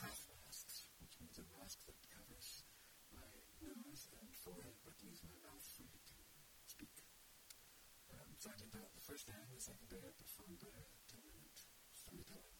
half 0.00 0.16
masks, 0.32 0.88
which 1.04 1.20
means 1.20 1.36
a 1.36 1.44
mask 1.60 1.84
that 1.84 2.00
covers 2.08 2.64
my 3.12 3.28
nose 3.60 4.08
and 4.16 4.32
forehead 4.32 4.80
but 4.80 4.96
leaves 5.04 5.20
my 5.28 5.36
mouth 5.44 5.60
free 5.76 5.92
to 5.92 6.16
speak. 6.64 7.04
Um, 8.16 8.32
so 8.40 8.48
I 8.48 8.56
did 8.56 8.72
that 8.80 8.96
the 8.96 9.04
first 9.04 9.28
day, 9.28 9.36
and 9.36 9.52
the 9.52 9.60
second 9.60 9.92
day 9.92 10.00
I 10.00 10.12
performed 10.16 10.64
a 10.64 10.72
10 11.04 11.20
minute 11.20 11.68
storytelling 11.92 12.55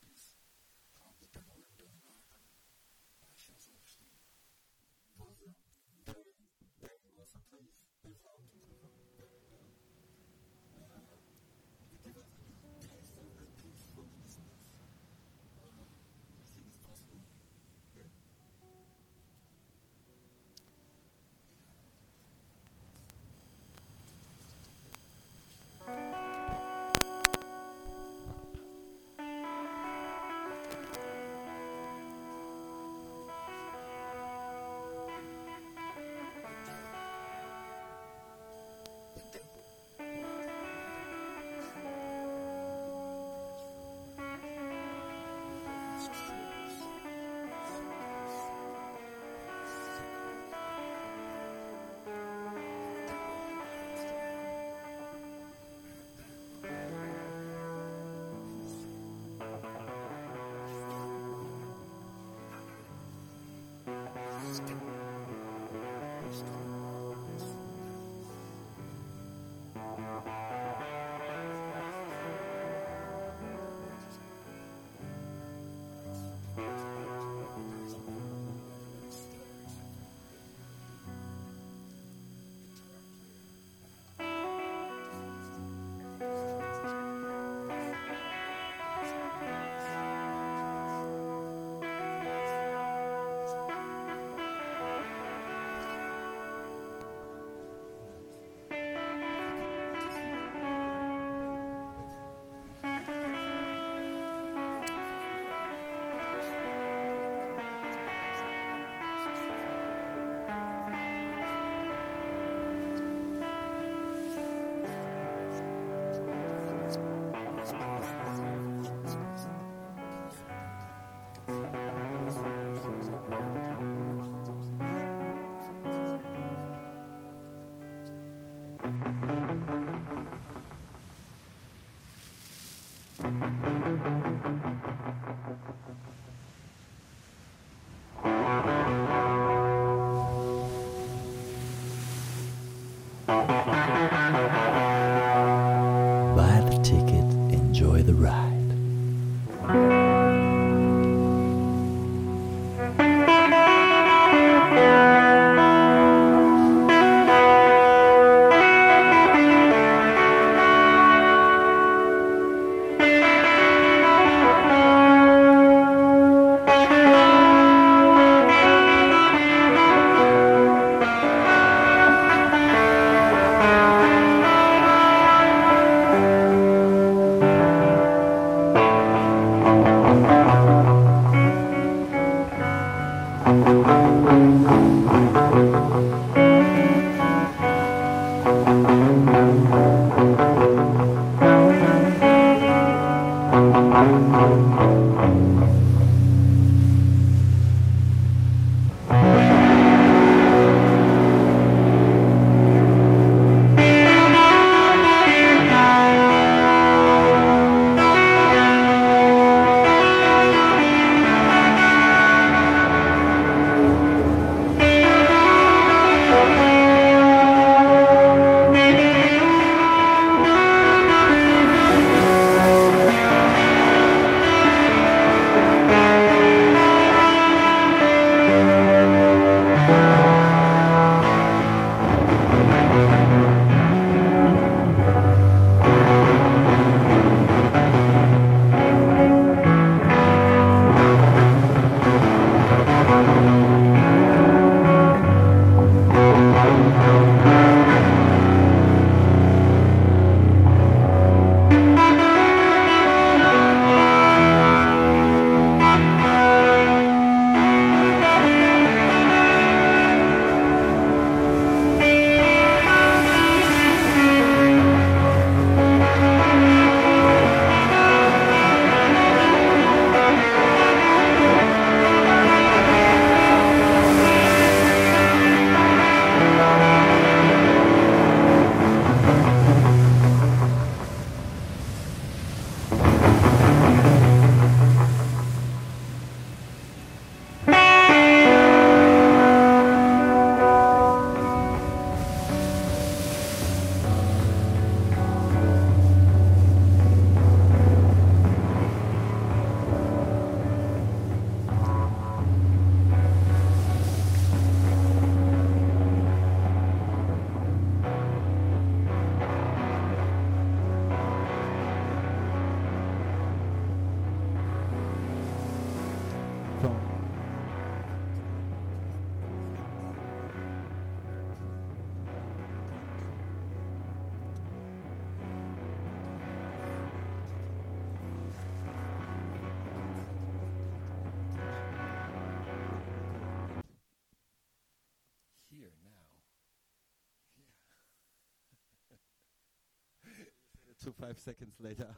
five 341.27 341.39
seconds 341.39 341.74
later. 341.81 342.09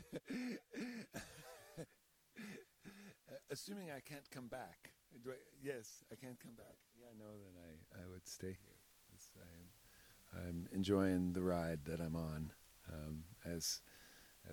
Assuming 3.51 3.91
I 3.91 3.99
can't 4.01 4.29
come 4.31 4.47
back. 4.47 4.91
Do 5.23 5.31
I, 5.31 5.35
yes, 5.63 6.03
I 6.11 6.15
can't 6.15 6.39
come 6.39 6.55
back. 6.57 6.75
Yeah, 6.99 7.05
I 7.11 7.17
know 7.17 7.31
then 7.31 7.53
I, 7.57 8.01
I 8.03 8.07
would 8.11 8.27
stay 8.27 8.47
here. 8.47 8.79
Yes, 9.11 9.29
I 9.37 9.47
am, 9.59 10.47
I'm 10.47 10.67
enjoying 10.73 11.33
the 11.33 11.43
ride 11.43 11.85
that 11.85 12.01
I'm 12.01 12.15
on. 12.15 12.51
Um, 12.91 13.23
as 13.45 13.81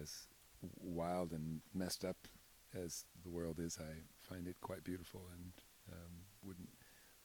as 0.00 0.28
wild 0.80 1.32
and 1.32 1.60
messed 1.74 2.04
up 2.04 2.28
as 2.74 3.04
the 3.24 3.30
world 3.30 3.58
is, 3.58 3.78
I 3.80 4.02
find 4.20 4.46
it 4.46 4.56
quite 4.60 4.84
beautiful 4.84 5.28
and 5.34 5.52
um, 5.90 6.12
wouldn't 6.44 6.70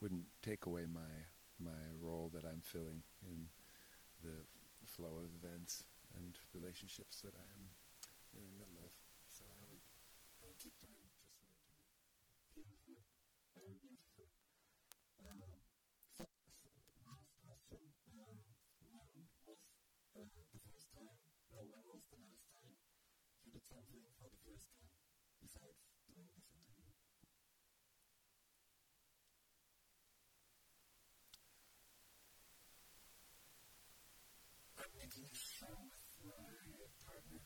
wouldn't 0.01 0.25
take 0.41 0.65
away 0.65 0.85
my 0.91 1.25
my 1.59 1.93
role 2.01 2.31
that 2.33 2.45
I'm 2.45 2.61
filling 2.61 3.03
in 3.25 3.47
the 4.23 4.45
flow 4.85 5.19
of 5.23 5.29
events 5.43 5.83
and 6.17 6.33
relationships 6.57 7.21
that 7.21 7.33
I 7.37 7.45
am 7.53 7.69
in 8.33 8.41
the 8.49 8.57
middle 8.57 8.81
of. 8.81 8.91
So 9.29 9.45
I 9.45 9.63
would, 9.69 9.83
I 10.41 10.49
would 10.49 10.57
keep 10.57 10.73
doing 10.81 10.97
just 11.13 11.37
what 11.37 11.53
I 11.53 11.57
do. 11.61 11.69
Beautiful. 12.57 12.97
Very 13.53 13.77
beautiful. 13.77 14.25
Um, 15.21 15.41
so, 16.17 16.25
so 16.25 16.69
last 17.05 17.29
question. 17.45 17.81
Um, 18.17 18.41
when 18.89 19.09
was 19.45 19.61
uh, 20.17 20.25
the 20.25 20.61
first 20.65 20.89
time, 20.97 21.13
no, 21.53 21.61
when 21.69 21.83
was 21.85 22.01
the 22.09 22.17
last 22.17 22.49
time 22.49 22.73
you 23.45 23.53
did 23.53 23.65
something 23.69 24.01
for 24.17 24.29
the 24.33 24.41
first 24.41 24.65
time 24.73 24.89
besides 25.37 25.77
doing 26.09 26.25
this 26.33 26.49
interview? 26.49 26.89
I'm 34.77 34.93
making 34.97 35.25
a 35.25 35.35
show 35.37 35.77
with 36.21 36.37
my 36.41 36.53
partner, 37.03 37.41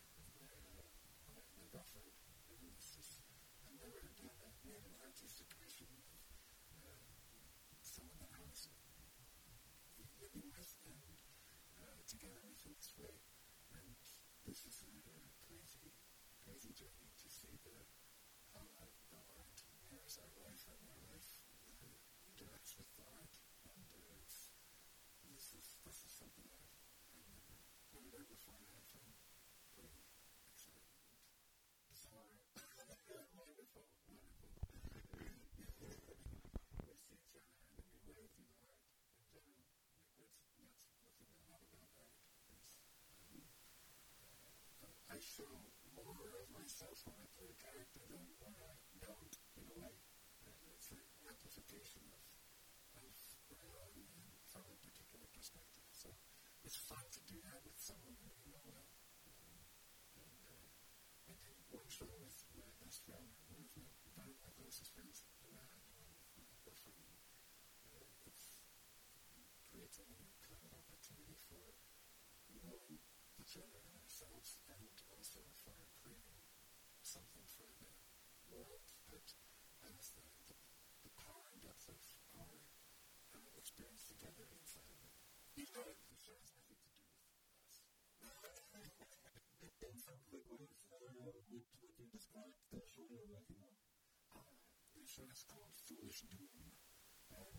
girlfriend, 1.72 2.12
and 2.52 2.60
this 2.76 2.98
is, 3.00 3.24
I've 3.64 3.74
never 3.80 4.02
done 4.20 4.36
that 4.44 4.56
in 4.68 4.76
an 4.76 4.96
artistic 5.02 5.48
creation 5.56 5.88
with 5.90 6.06
uh, 6.86 7.42
someone 7.82 8.20
living 10.22 10.46
with 10.54 10.70
and 11.80 12.08
together 12.08 12.42
think 12.62 12.78
this 12.78 12.94
way. 13.00 13.18
And 13.74 13.96
this 14.46 14.68
is 14.68 14.86
crazy, 15.48 15.90
crazy 16.44 16.72
journey 16.76 17.10
to 17.18 17.28
see 17.32 17.58
our 18.54 18.68
life 18.78 18.98
and 19.10 19.24
our 19.26 19.38
life 19.42 19.64
interacts 22.30 22.78
with. 22.78 22.92
And 23.00 23.82
it's, 24.22 24.52
this 25.32 25.54
is, 25.56 25.68
this 25.86 26.00
is 26.06 26.12
something 26.12 26.46
and 26.46 27.26
I 27.26 27.42
find 27.48 27.64
pretty 27.92 28.12
exciting 28.30 28.68
and 28.72 29.90
bizarre. 31.90 32.38
wonderful, 33.36 33.88
wonderful. 34.06 34.42
we 36.82 36.96
see 36.98 37.18
each 37.18 37.34
other 37.34 37.56
and 37.68 37.80
then 37.80 37.88
we 37.92 38.14
wave 38.14 38.32
through 38.36 38.48
the 38.52 38.60
art 38.62 38.84
in 39.18 39.26
general. 39.32 39.64
That's, 40.20 40.44
that's 40.60 40.76
the 41.02 41.12
thing 41.18 41.32
I 41.32 41.44
love 41.52 41.66
about 41.72 41.92
art. 41.98 42.16
Is, 42.52 42.78
um, 43.32 43.44
uh, 44.84 45.11
I 45.11 45.11
show 45.22 45.46
more 46.02 46.34
of 46.42 46.50
myself 46.50 46.98
when 47.06 47.14
I 47.22 47.30
play 47.38 47.46
a 47.54 47.58
character 47.62 48.02
than 48.10 48.26
when 48.42 48.58
I 48.58 48.74
don't, 48.98 49.34
in 49.54 49.70
a 49.70 49.76
way. 49.78 49.94
And 50.50 50.58
it's 50.74 50.90
an 50.90 51.02
amplification 51.30 52.02
of, 52.10 52.26
of 52.98 53.14
who 53.62 53.70
I 53.78 53.90
am 54.02 54.34
from 54.50 54.66
a 54.66 54.78
particular 54.82 55.30
perspective. 55.30 55.86
So 55.94 56.10
it's 56.66 56.74
fun 56.74 57.06
to 57.06 57.22
do 57.30 57.38
that 57.46 57.62
with 57.62 57.78
someone 57.78 58.18
who 58.18 58.34
you 58.34 58.50
know 58.50 58.66
well. 58.66 58.90
Um, 59.30 59.62
and 60.18 60.34
uh, 60.50 60.68
I 61.30 61.38
did 61.46 61.70
one 61.70 61.86
show 61.86 62.10
with 62.18 62.42
my 62.58 62.74
best 62.82 63.06
friend, 63.06 63.30
one 63.46 63.62
of 63.62 63.70
my, 63.78 63.86
very 64.18 64.34
my 64.42 64.52
closest 64.58 64.90
friends, 64.98 65.22
and 65.46 65.54
I 65.54 65.66
had 65.70 65.86
one 66.02 66.10
with 66.34 66.50
my 66.50 66.58
girlfriend. 66.66 66.98
Uh, 67.86 68.26
it's 68.26 68.58
creates 69.70 70.02
a 70.02 70.06
new 70.10 70.34
kind 70.42 70.66
of 70.66 70.74
opportunity 70.74 71.38
for 71.46 71.78
knowing 72.58 72.98
each 73.40 73.56
other 73.58 73.80
and 73.86 73.96
ourselves 74.02 74.60
and 74.70 74.86
also 75.18 75.42
for 75.64 75.74
creating 75.98 76.40
something 77.02 77.46
for 77.50 77.68
the 77.80 77.92
world 78.68 78.86
that 79.14 79.26
has 79.86 80.14
the, 80.14 80.26
the, 80.52 80.58
the 81.08 81.12
power 81.18 81.46
and 81.50 81.60
depth 81.62 81.90
of 81.90 81.98
our 82.38 82.58
uh, 83.34 83.52
experience 83.58 84.06
together 84.06 84.46
inside 84.54 84.86
of 84.86 85.02
it. 85.02 85.14
Even 85.58 85.82
though 85.82 85.98
show 86.22 86.38
has 86.38 86.54
nothing 86.54 86.78
to 86.78 86.94
do 86.94 87.02
with 87.02 87.58
us. 87.58 87.82
In 89.82 89.98
some 89.98 90.20
quick 90.30 90.46
words, 90.54 90.78
uh, 90.94 91.02
would, 91.26 91.66
would 91.82 91.96
you 91.98 92.08
describe 92.14 92.54
the 92.70 92.80
show 92.86 93.04
you're 93.10 93.26
working 93.34 93.58
on? 93.66 93.74
The 94.94 95.06
show 95.10 95.26
is 95.26 95.42
called 95.50 95.74
Foolish 95.90 96.22
Doom. 96.30 96.78
And 97.34 97.50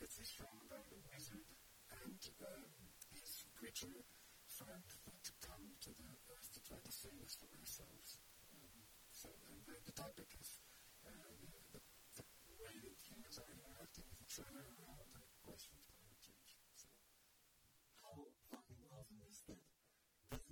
it's 0.00 0.18
a 0.18 0.26
show 0.26 0.48
about 0.64 0.88
a 0.88 0.98
wizard 1.12 1.44
and 1.92 2.20
um, 2.40 2.64
his 3.12 3.44
creature 3.52 4.04
that 4.64 4.86
to 5.24 5.32
come 5.44 5.76
to 5.80 5.90
the 5.92 6.08
earth 6.30 6.48
to 6.54 6.60
try 6.62 6.78
to 6.78 6.92
save 6.92 7.18
us 7.24 7.36
from 7.36 7.50
ourselves. 7.58 8.23
The, 9.24 9.96
topic 9.96 10.28
is 10.36 10.60
the, 11.00 11.16
way 12.60 12.76
that 12.76 12.96
humans 13.00 13.40
are 13.40 13.48
interacting 13.48 14.04
with 14.04 14.20
each 14.20 14.36
other 14.36 14.60
around 14.76 15.00
the 15.16 15.24
question 15.40 15.72
of 15.80 15.88
climate 15.88 16.20
change. 16.20 16.60
So, 16.76 16.92
how 18.04 18.28
fucking 18.52 18.84
awesome 18.92 19.24
is 19.24 19.40
that? 19.48 19.64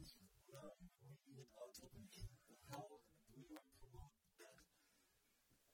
This 0.00 0.16
is 0.16 0.32
what 0.48 0.72
I'm 0.72 0.88
reading 1.04 1.52
out 1.60 1.76
of 1.84 1.92
me. 1.92 2.08
How 2.72 2.88
do 3.28 3.44
you 3.44 3.60
promote 3.76 4.16
that? 4.40 4.64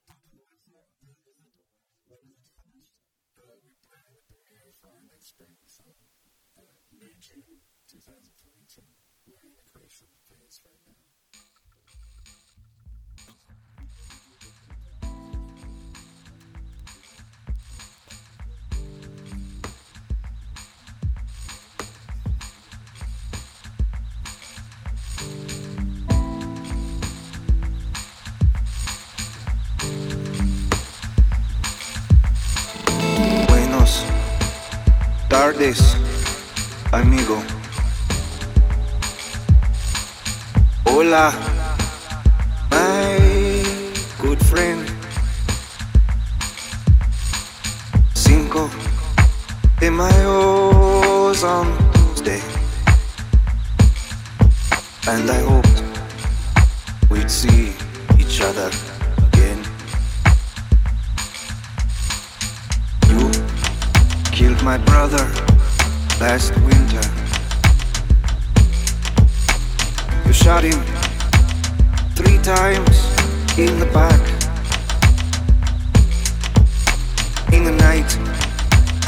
Dr. 0.03 0.35
Wexner, 0.35 0.83
when 0.99 1.39
is 1.39 1.55
it, 1.55 1.71
when 2.03 2.19
is 2.35 2.51
it 2.51 2.51
finished? 2.67 2.99
Uh, 3.39 3.63
we 3.63 3.79
plan 3.79 4.11
the 4.11 4.19
premiere 4.27 4.75
for 4.83 4.91
next 5.07 5.31
spring, 5.39 5.55
so 5.63 5.87
uh, 6.59 6.83
May, 6.91 7.15
June 7.23 7.63
2022. 7.87 8.83
We're 9.23 9.39
in 9.47 9.55
the 9.55 9.63
creation 9.71 10.11
phase 10.27 10.59
right 10.67 10.83
now. 10.83 11.08
Tardes, 35.29 35.95
amigo. 36.91 37.41
Hola, 40.83 41.31
Mayo's 51.41 51.43
on 51.43 51.93
Tuesday, 51.93 52.41
and 55.07 55.29
I 55.29 55.39
hoped 55.41 55.83
we'd 57.09 57.29
see 57.29 57.73
each 58.17 58.41
other 58.41 58.69
again. 59.27 59.59
You 63.07 63.31
killed 64.31 64.61
my 64.63 64.77
brother 64.79 65.25
last 66.19 66.53
winter. 66.67 67.05
You 70.25 70.33
shot 70.33 70.63
him 70.63 70.81
three 72.15 72.39
times 72.39 72.97
in 73.57 73.79
the 73.79 73.89
back. 73.93 74.19
In 77.53 77.63
the 77.63 77.71
night, 77.71 78.38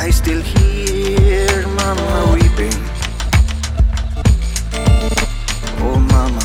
I 0.03 0.09
still 0.09 0.41
hear 0.41 1.67
Mama 1.67 2.33
weeping. 2.33 2.73
Oh, 5.77 5.99
Mama 5.99 6.41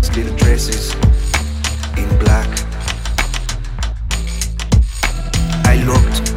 still 0.00 0.34
dresses 0.36 0.94
in 1.98 2.08
black. 2.18 2.48
I 5.66 5.76
looked 5.84 6.32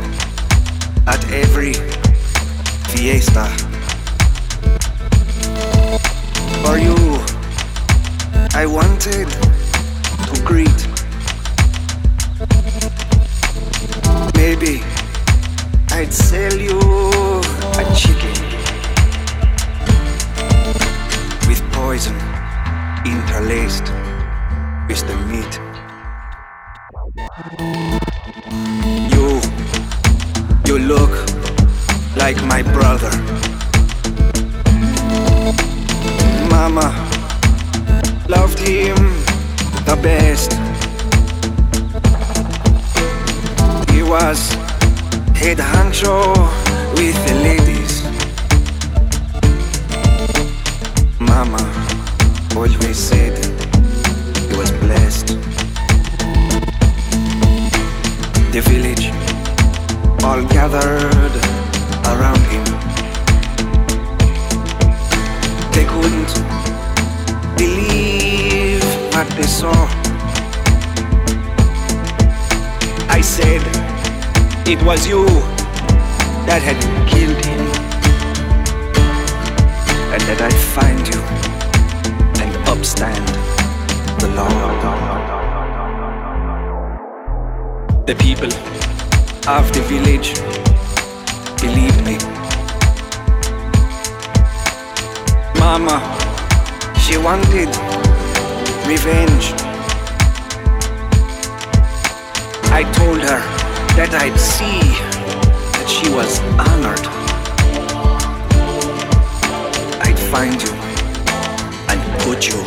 at 1.07 1.23
every 1.31 1.75
fiesta. 2.91 3.47
For 6.65 6.77
you, 6.77 7.21
I 8.53 8.65
wanted 8.65 9.40
sell 16.31 16.61
you 16.61 16.80
it 74.71 74.81
was 74.83 75.05
you 75.05 75.25
that 76.47 76.61
had 76.63 76.79
killed 77.11 77.43
him, 77.45 77.59
and 80.13 80.21
that 80.27 80.39
I'd 80.47 80.61
find 80.75 81.03
you 81.11 81.19
and 82.41 82.51
upstand 82.71 83.25
the 84.21 84.29
law. 84.29 84.47
The 88.05 88.15
people 88.15 88.51
of 89.49 89.73
the 89.73 89.81
village 89.91 90.35
believed 91.59 92.01
me. 92.05 92.17
Mama, 95.59 95.99
she 96.97 97.17
wanted 97.17 97.67
revenge. 98.87 99.51
I 102.71 102.89
told 102.93 103.19
her 103.19 103.60
that 103.95 104.13
I'd 104.13 104.39
see 104.39 104.79
that 105.73 105.87
she 105.87 106.09
was 106.09 106.39
honored. 106.57 107.05
I'd 110.01 110.19
find 110.31 110.61
you 110.61 110.73
and 111.89 112.21
put 112.21 112.47
you 112.47 112.59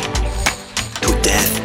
to 1.01 1.21
death. 1.21 1.64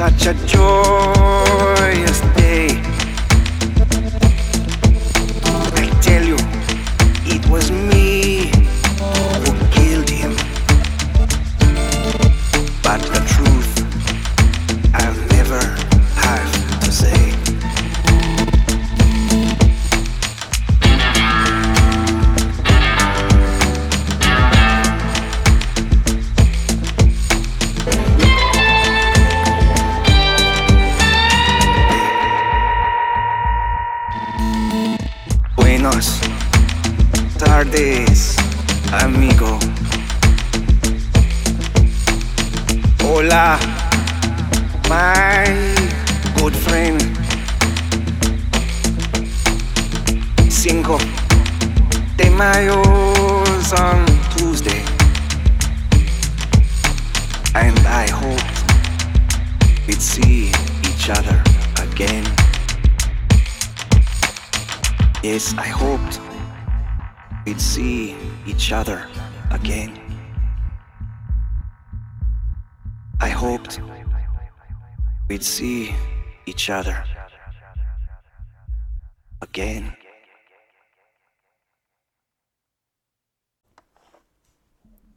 Such 0.00 0.28
a 0.28 0.34
joyous 0.46 1.19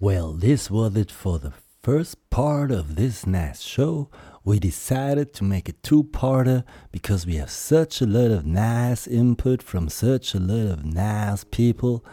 Well, 0.04 0.34
this 0.34 0.70
was 0.70 0.98
it 0.98 1.10
for 1.10 1.40
the 1.40 1.54
first 1.82 2.30
part 2.30 2.72
of 2.72 2.98
this 2.98 3.26
nice 3.26 3.62
show. 3.62 4.10
We 4.44 4.60
decided 4.60 5.34
to 5.36 5.46
make 5.46 5.70
a 5.70 5.80
two 5.82 6.04
parter 6.04 6.66
because 6.92 7.26
we 7.26 7.36
have 7.36 7.50
such 7.50 8.02
a 8.02 8.06
lot 8.06 8.32
of 8.32 8.46
nice 8.46 9.08
input 9.08 9.64
from 9.64 9.88
such 9.88 10.36
a 10.36 10.42
lot 10.42 10.74
of 10.74 10.84
nice 10.84 11.46
people. 11.46 12.04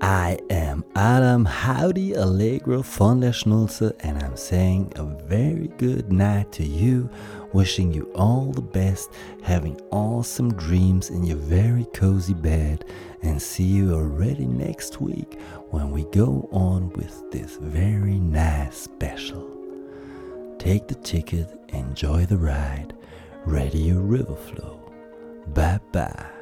I 0.01 0.37
am 0.51 0.85
Adam 0.95 1.43
Howdy 1.45 2.13
Allegro 2.13 2.83
von 2.83 3.21
der 3.21 3.31
Schnulze, 3.31 3.95
and 4.01 4.21
I'm 4.21 4.37
saying 4.37 4.93
a 4.95 5.03
very 5.03 5.69
good 5.77 6.11
night 6.11 6.51
to 6.53 6.63
you, 6.63 7.09
wishing 7.51 7.91
you 7.91 8.03
all 8.13 8.51
the 8.51 8.61
best, 8.61 9.09
having 9.41 9.79
awesome 9.91 10.53
dreams 10.53 11.09
in 11.09 11.23
your 11.23 11.37
very 11.37 11.85
cozy 11.93 12.35
bed, 12.35 12.85
and 13.23 13.41
see 13.41 13.63
you 13.63 13.95
already 13.95 14.45
next 14.45 15.01
week 15.01 15.39
when 15.71 15.89
we 15.89 16.03
go 16.05 16.47
on 16.51 16.89
with 16.93 17.31
this 17.31 17.57
very 17.57 18.19
nice 18.19 18.77
special. 18.77 19.49
Take 20.59 20.87
the 20.87 20.95
ticket, 20.95 21.47
enjoy 21.69 22.27
the 22.27 22.37
ride, 22.37 22.93
Radio 23.45 23.95
Riverflow. 23.95 24.77
Bye 25.53 25.79
bye. 25.91 26.36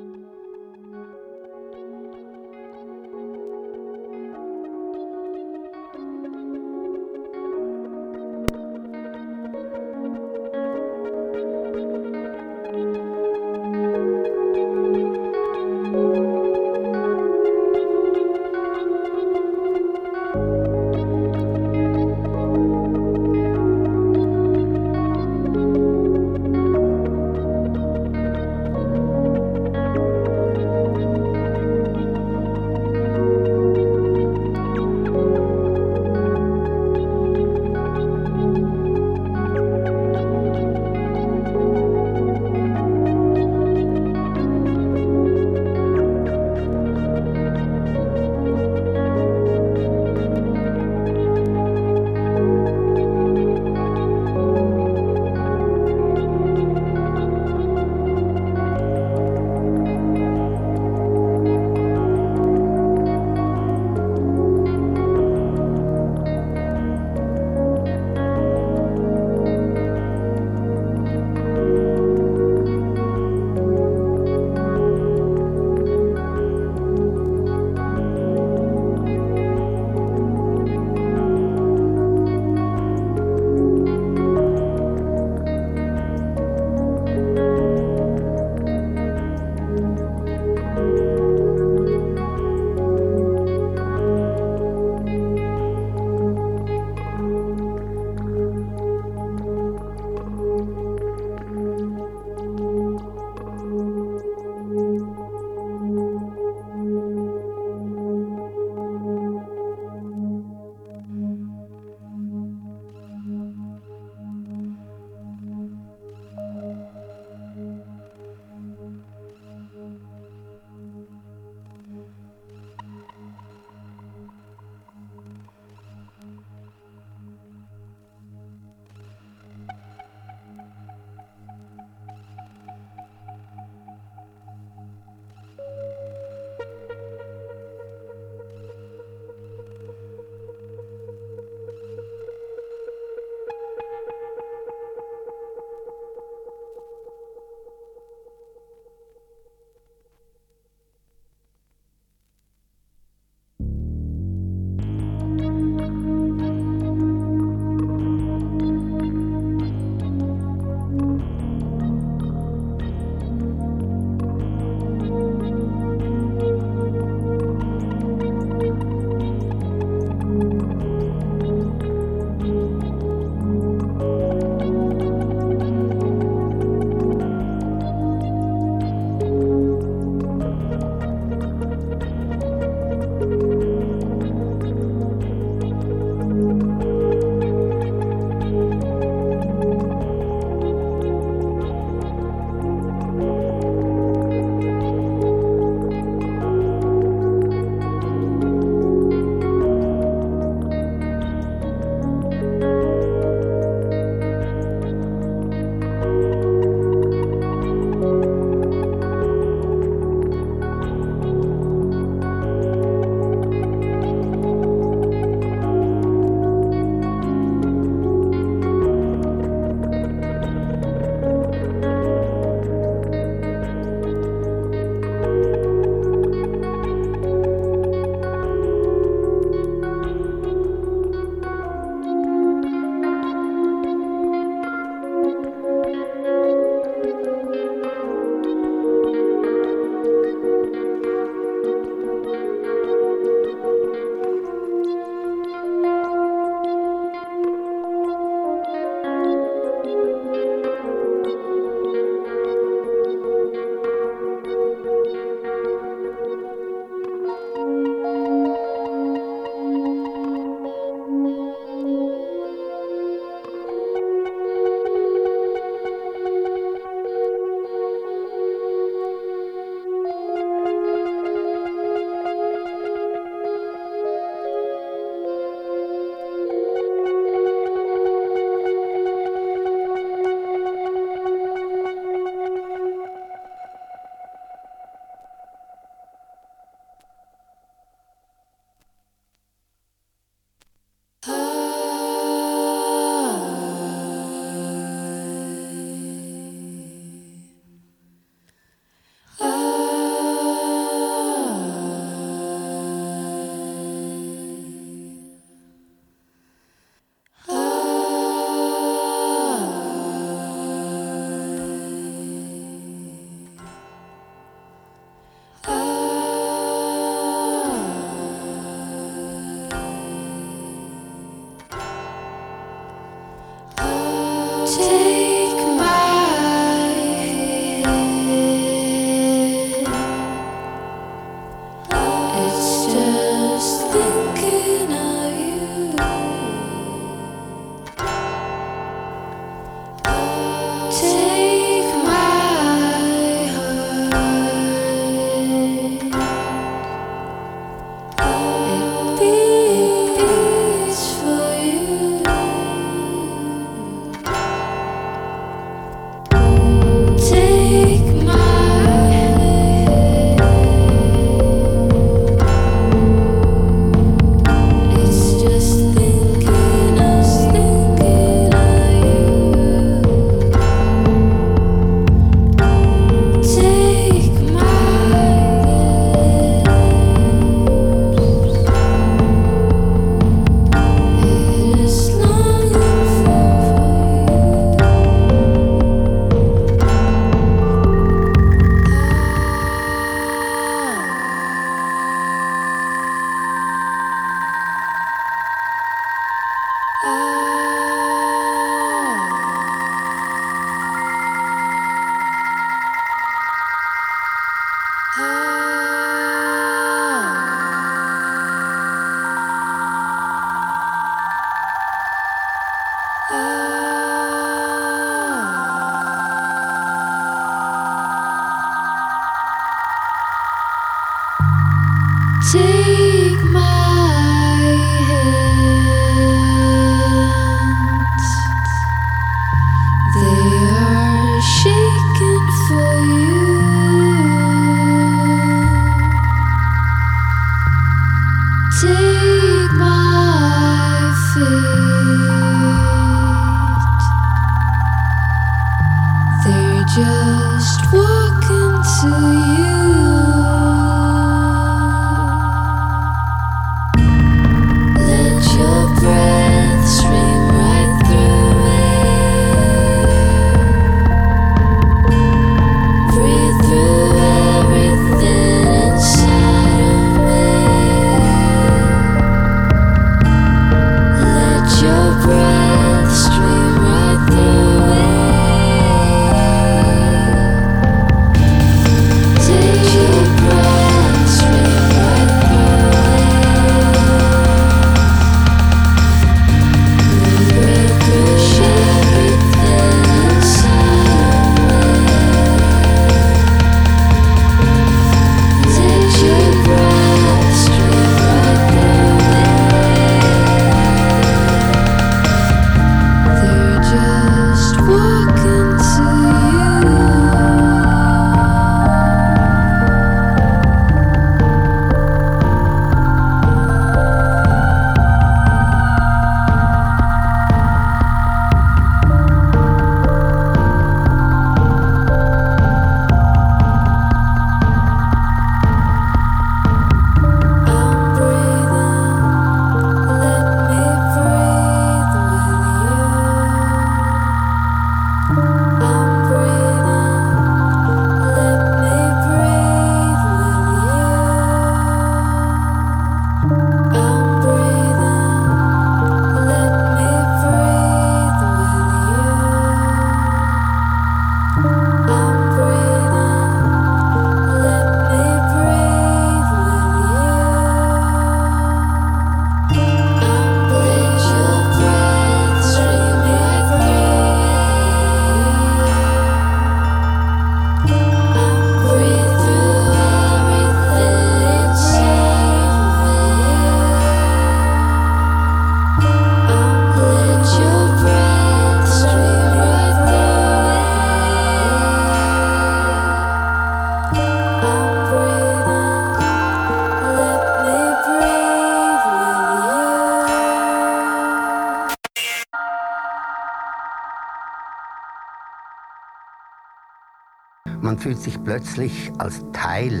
Man 597.98 598.04
fühlt 598.04 598.22
sich 598.22 598.44
plötzlich 598.44 599.10
als 599.18 599.44
Teil 599.52 600.00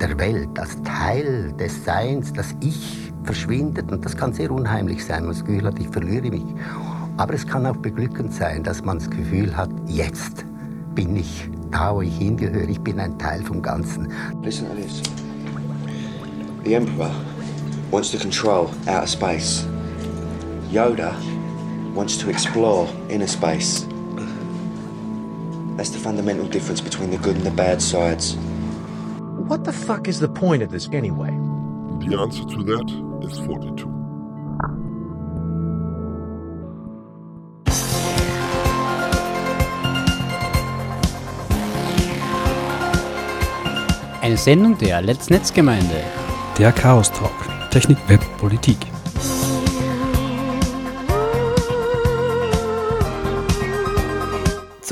der 0.00 0.18
Welt, 0.18 0.58
als 0.58 0.82
Teil 0.84 1.52
des 1.52 1.84
Seins. 1.84 2.32
Das 2.32 2.56
Ich 2.62 3.12
verschwindet 3.24 3.92
und 3.92 4.02
das 4.06 4.16
kann 4.16 4.32
sehr 4.32 4.50
unheimlich 4.50 5.04
sein. 5.04 5.24
Man 5.24 5.34
das 5.34 5.44
Gefühl 5.44 5.66
hat, 5.66 5.78
ich 5.78 5.88
verliere 5.88 6.30
mich. 6.30 6.46
Aber 7.18 7.34
es 7.34 7.46
kann 7.46 7.66
auch 7.66 7.76
beglückend 7.76 8.32
sein, 8.32 8.62
dass 8.62 8.82
man 8.82 9.00
das 9.00 9.10
Gefühl 9.10 9.54
hat, 9.54 9.68
jetzt 9.86 10.46
bin 10.94 11.14
ich 11.14 11.50
da, 11.70 11.94
wo 11.94 12.00
ich 12.00 12.16
hingehöre. 12.16 12.70
Ich 12.70 12.80
bin 12.80 12.98
ein 12.98 13.18
Teil 13.18 13.42
vom 13.42 13.60
Ganzen. 13.60 14.10
Listen 14.42 14.66
to 14.70 14.74
this. 14.74 15.02
The 16.64 16.72
Emperor 16.72 17.10
wants 17.90 18.12
to 18.12 18.18
control 18.18 18.70
outer 18.86 19.06
space. 19.06 19.66
Yoda 20.72 21.14
wants 21.94 22.16
to 22.16 22.30
explore 22.30 22.88
inner 23.10 23.28
space. 23.28 23.86
That's 25.76 25.90
the 25.90 25.98
fundamental 25.98 26.46
difference 26.46 26.80
between 26.80 27.10
the 27.10 27.18
good 27.18 27.36
and 27.36 27.44
the 27.44 27.50
bad 27.50 27.82
sides. 27.82 28.36
What 29.48 29.64
the 29.64 29.72
fuck 29.72 30.06
is 30.06 30.20
the 30.20 30.28
point 30.28 30.62
of 30.62 30.70
this 30.70 30.88
anyway? 30.92 31.30
The 32.06 32.16
answer 32.18 32.44
to 32.44 32.62
that 32.64 32.88
is 33.24 33.38
42. 33.40 33.90
Eine 44.22 44.38
Sendung 44.38 44.78
der 44.78 45.02
Let's 45.02 45.28
Netzgemeinde. 45.28 46.02
Der 46.58 46.72
Chaos 46.72 47.10
Talk. 47.10 47.34
Technik, 47.70 47.98
Web, 48.08 48.20
Politik. 48.38 48.93